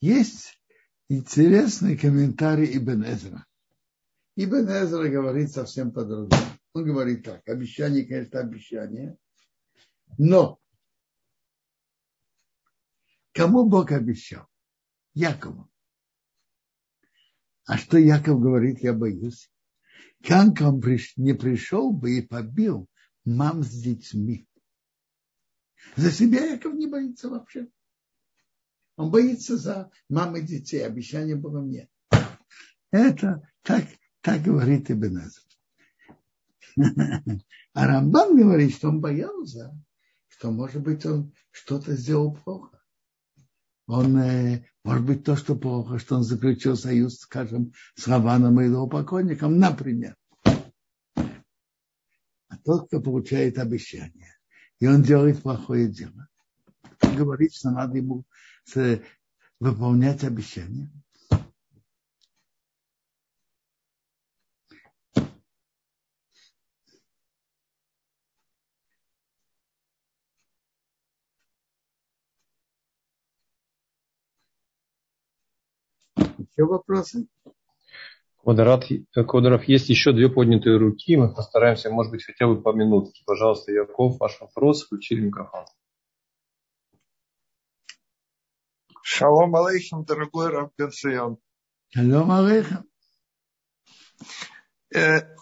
Есть 0.00 0.60
интересный 1.08 1.96
комментарий 1.96 2.76
Ибн 2.76 3.02
Эзра. 3.02 3.44
Ибн 4.36 4.68
Эзра 4.68 5.08
говорит 5.08 5.50
совсем 5.50 5.90
по-другому. 5.90 6.40
Он 6.72 6.84
говорит 6.84 7.24
так, 7.24 7.46
обещание, 7.48 8.04
конечно, 8.04 8.38
обещание, 8.38 9.16
но 10.16 10.60
кому 13.32 13.68
Бог 13.68 13.90
обещал? 13.90 14.46
Якову. 15.14 15.68
А 17.66 17.76
что 17.76 17.98
Яков 17.98 18.40
говорит, 18.40 18.80
я 18.80 18.92
боюсь? 18.92 19.50
Как 20.22 20.60
он 20.60 20.82
не 21.16 21.34
пришел 21.34 21.92
бы 21.92 22.18
и 22.18 22.22
побил 22.22 22.88
мам 23.24 23.62
с 23.62 23.70
детьми. 23.70 24.46
За 25.96 26.10
себя 26.10 26.44
Яков 26.44 26.74
не 26.74 26.86
боится 26.86 27.28
вообще. 27.28 27.68
Он 28.96 29.10
боится 29.10 29.56
за 29.56 29.90
мамы 30.08 30.42
детей. 30.42 30.84
Обещание 30.84 31.36
было 31.36 31.60
мне. 31.60 31.88
Это 32.90 33.48
так, 33.62 33.84
так 34.20 34.42
говорит 34.42 34.90
Ибн 34.90 35.22
А 37.74 37.86
Рамбан 37.86 38.36
говорит, 38.36 38.74
что 38.74 38.88
он 38.88 39.00
боялся, 39.00 39.78
что, 40.28 40.50
может 40.50 40.82
быть, 40.82 41.04
он 41.06 41.32
что-то 41.50 41.94
сделал 41.94 42.34
плохо. 42.34 42.77
Он, 43.88 44.16
э, 44.18 44.64
может 44.84 45.04
быть, 45.04 45.24
то, 45.24 45.34
что 45.34 45.56
плохо, 45.56 45.98
что 45.98 46.16
он 46.16 46.22
заключил 46.22 46.76
союз, 46.76 47.20
скажем, 47.20 47.72
с 47.94 48.06
Раваном 48.06 48.60
и 48.60 48.66
его 48.66 48.86
покойником, 48.86 49.58
например. 49.58 50.14
А 50.44 50.60
тот, 52.64 52.88
кто 52.88 53.00
получает 53.00 53.58
обещание, 53.58 54.36
и 54.78 54.86
он 54.86 55.02
делает 55.02 55.42
плохое 55.42 55.88
дело, 55.88 56.28
говорит, 57.00 57.54
что 57.54 57.70
надо 57.70 57.96
ему 57.96 58.24
выполнять 59.58 60.22
обещание. 60.22 60.90
Еще 76.58 76.66
вопросы? 76.66 77.28
Квадрат, 78.42 78.84
Квадров, 79.14 79.64
есть 79.68 79.88
еще 79.90 80.12
две 80.12 80.28
поднятые 80.28 80.76
руки. 80.76 81.16
Мы 81.16 81.32
постараемся, 81.32 81.88
может 81.88 82.10
быть, 82.10 82.24
хотя 82.24 82.48
бы 82.48 82.60
по 82.60 82.72
минутке. 82.72 83.22
Пожалуйста, 83.24 83.70
Яков, 83.70 84.18
ваш 84.18 84.40
вопрос. 84.40 84.84
Включили 84.84 85.20
микрофон. 85.20 85.66
Шалом 89.02 89.54
алейхим, 89.54 90.04
дорогой 90.04 90.48
Раб 90.48 90.72
Бенцион. 90.76 91.38
Шалом 91.90 92.30
алейхим. 92.32 92.84
Э, 94.92 95.36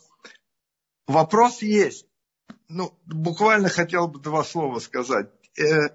вопрос 1.06 1.62
есть. 1.62 2.06
Ну, 2.68 2.92
буквально 3.06 3.70
хотел 3.70 4.08
бы 4.08 4.20
два 4.20 4.44
слова 4.44 4.80
сказать. 4.80 5.30
Э, 5.58 5.88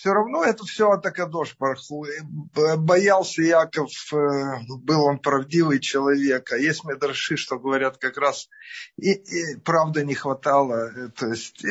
все 0.00 0.14
равно 0.14 0.42
это 0.44 0.64
все 0.64 0.90
от 0.90 1.04
Акадош 1.04 1.56
Барху. 1.58 2.06
Боялся 2.78 3.42
Яков, 3.42 3.90
э, 4.14 4.16
был 4.82 5.04
он 5.04 5.18
правдивый 5.18 5.78
человек. 5.78 6.50
А 6.52 6.56
есть 6.56 6.84
медраши, 6.84 7.36
что 7.36 7.58
говорят 7.58 7.98
как 7.98 8.16
раз, 8.16 8.48
и, 8.96 9.12
и 9.12 9.56
правда 9.62 10.02
не 10.02 10.14
хватало. 10.14 11.10
То 11.16 11.26
есть, 11.26 11.62
и, 11.62 11.68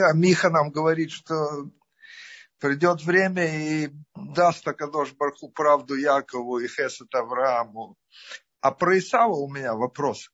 а 0.00 0.12
Миха 0.12 0.50
нам 0.50 0.72
говорит, 0.72 1.12
что 1.12 1.70
придет 2.58 3.04
время 3.04 3.44
и 3.46 3.90
даст 4.16 4.66
Акадош 4.66 5.12
Барху 5.12 5.48
правду 5.48 5.94
Якову 5.94 6.58
и 6.58 6.66
Хесет 6.66 7.14
Аврааму. 7.14 7.96
А 8.60 8.72
про 8.72 8.98
Исава 8.98 9.34
у 9.34 9.48
меня 9.48 9.74
вопрос. 9.74 10.32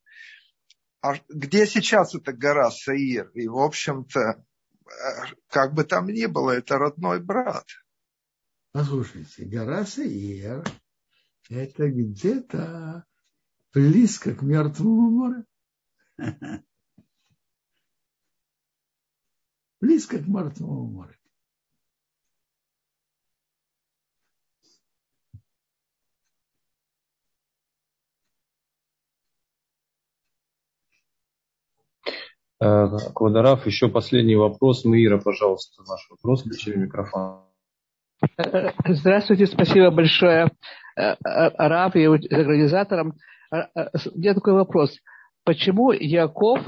А 1.03 1.13
где 1.29 1.67
сейчас 1.67 2.15
эта 2.15 2.33
гора 2.33 2.71
Саир? 2.71 3.29
И, 3.35 3.47
в 3.49 3.59
общем-то, 3.59 4.43
как 5.49 5.75
бы 5.75 5.85
там 5.85 6.07
ни 6.09 6.27
было, 6.27 6.51
это 6.53 6.79
родной 6.79 7.21
брат. 7.21 7.67
Послушайте, 8.73 9.45
гора 9.45 9.85
Саир– 9.87 10.65
это 11.49 11.89
где-то 11.91 13.05
близко 13.73 14.35
к 14.35 14.43
Мертвому 14.43 15.11
морю. 15.11 15.47
Близко 19.81 20.19
к 20.19 20.27
Мертвому 20.27 20.91
морю. 20.91 21.17
Квадорав, 33.15 33.67
еще 33.67 33.89
последний 33.89 34.37
вопрос. 34.37 34.85
Маира, 34.87 35.19
пожалуйста, 35.19 35.83
ваш 35.87 36.09
вопрос. 36.11 36.41
Включили 36.41 36.77
микрофон. 36.77 37.41
Здравствуйте, 38.89 39.47
спасибо 39.47 39.91
большое 39.91 40.51
э, 40.97 41.03
э, 41.03 41.17
Раб 41.59 41.95
и 41.97 42.05
организаторам. 42.05 43.15
У 43.51 44.19
меня 44.19 44.33
такой 44.33 44.55
вопрос. 44.55 44.99
Почему 45.45 45.93
Яков 45.93 46.61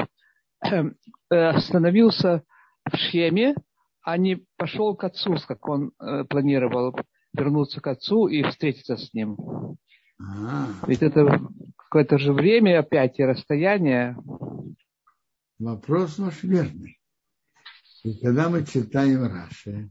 остановился 1.30 2.42
в 2.84 2.97
Шеме, 2.97 3.55
а 4.03 4.18
не 4.18 4.44
пошел 4.59 4.94
к 4.94 5.05
отцу, 5.05 5.36
как 5.49 5.66
он 5.66 5.92
планировал 6.28 6.94
вернуться 7.32 7.80
к 7.80 7.86
отцу 7.86 8.26
и 8.26 8.42
встретиться 8.42 8.99
с 8.99 9.14
ним? 9.14 9.36
А. 10.20 10.66
Ведь 10.86 11.03
это 11.03 11.40
какое-то 11.76 12.18
же 12.18 12.32
время 12.32 12.80
опять 12.80 13.18
и 13.18 13.24
расстояние. 13.24 14.16
Вопрос 15.59 16.19
ваш 16.19 16.43
верный. 16.43 17.01
И 18.03 18.15
когда 18.21 18.51
мы 18.51 18.65
читаем 18.65 19.25
Раши, 19.25 19.91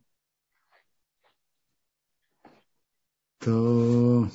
то 3.39 4.29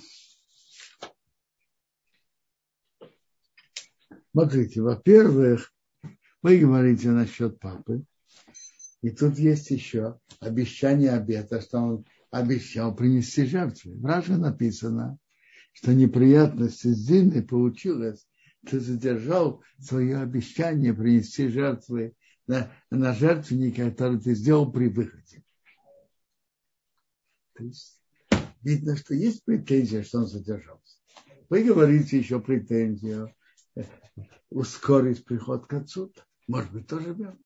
смотрите, 4.33 4.83
во-первых, 4.83 5.73
вы 6.43 6.59
говорите 6.59 7.11
насчет 7.11 7.61
папы, 7.61 8.05
и 9.03 9.11
тут 9.11 9.39
есть 9.39 9.71
еще 9.71 10.19
обещание 10.41 11.13
обета, 11.13 11.61
что 11.61 11.79
он 11.79 12.07
обещал 12.31 12.95
принести 12.95 13.47
жертву. 13.47 13.93
В 13.95 14.05
Раше 14.05 14.37
написано, 14.37 15.17
что 15.73 15.95
неприятности 15.95 16.89
с 16.89 17.07
Диной 17.07 17.43
получилось 17.43 18.27
ты 18.67 18.81
задержал 18.81 19.63
свое 19.79 20.19
обещание 20.19 20.93
принести 20.93 21.49
жертвы 21.49 22.15
на, 22.47 22.71
на 22.91 23.15
жертвеннике, 23.15 23.91
который 23.91 24.21
ты 24.21 24.35
сделал 24.35 24.71
при 24.71 24.89
выходе. 24.89 25.43
То 27.55 27.65
есть 27.65 28.01
видно, 28.63 28.97
что 28.97 29.15
есть 29.15 29.45
претензия, 29.45 30.03
что 30.03 30.19
он 30.19 30.27
задержался. 30.27 30.99
Вы 31.49 31.65
говорите 31.65 32.19
еще 32.19 32.41
претензию 32.41 33.35
ускорить 34.51 35.25
приход 35.25 35.67
к 35.67 35.75
отцу. 35.75 36.13
Может 36.47 36.73
быть, 36.73 36.87
тоже 36.87 37.15
верно. 37.15 37.39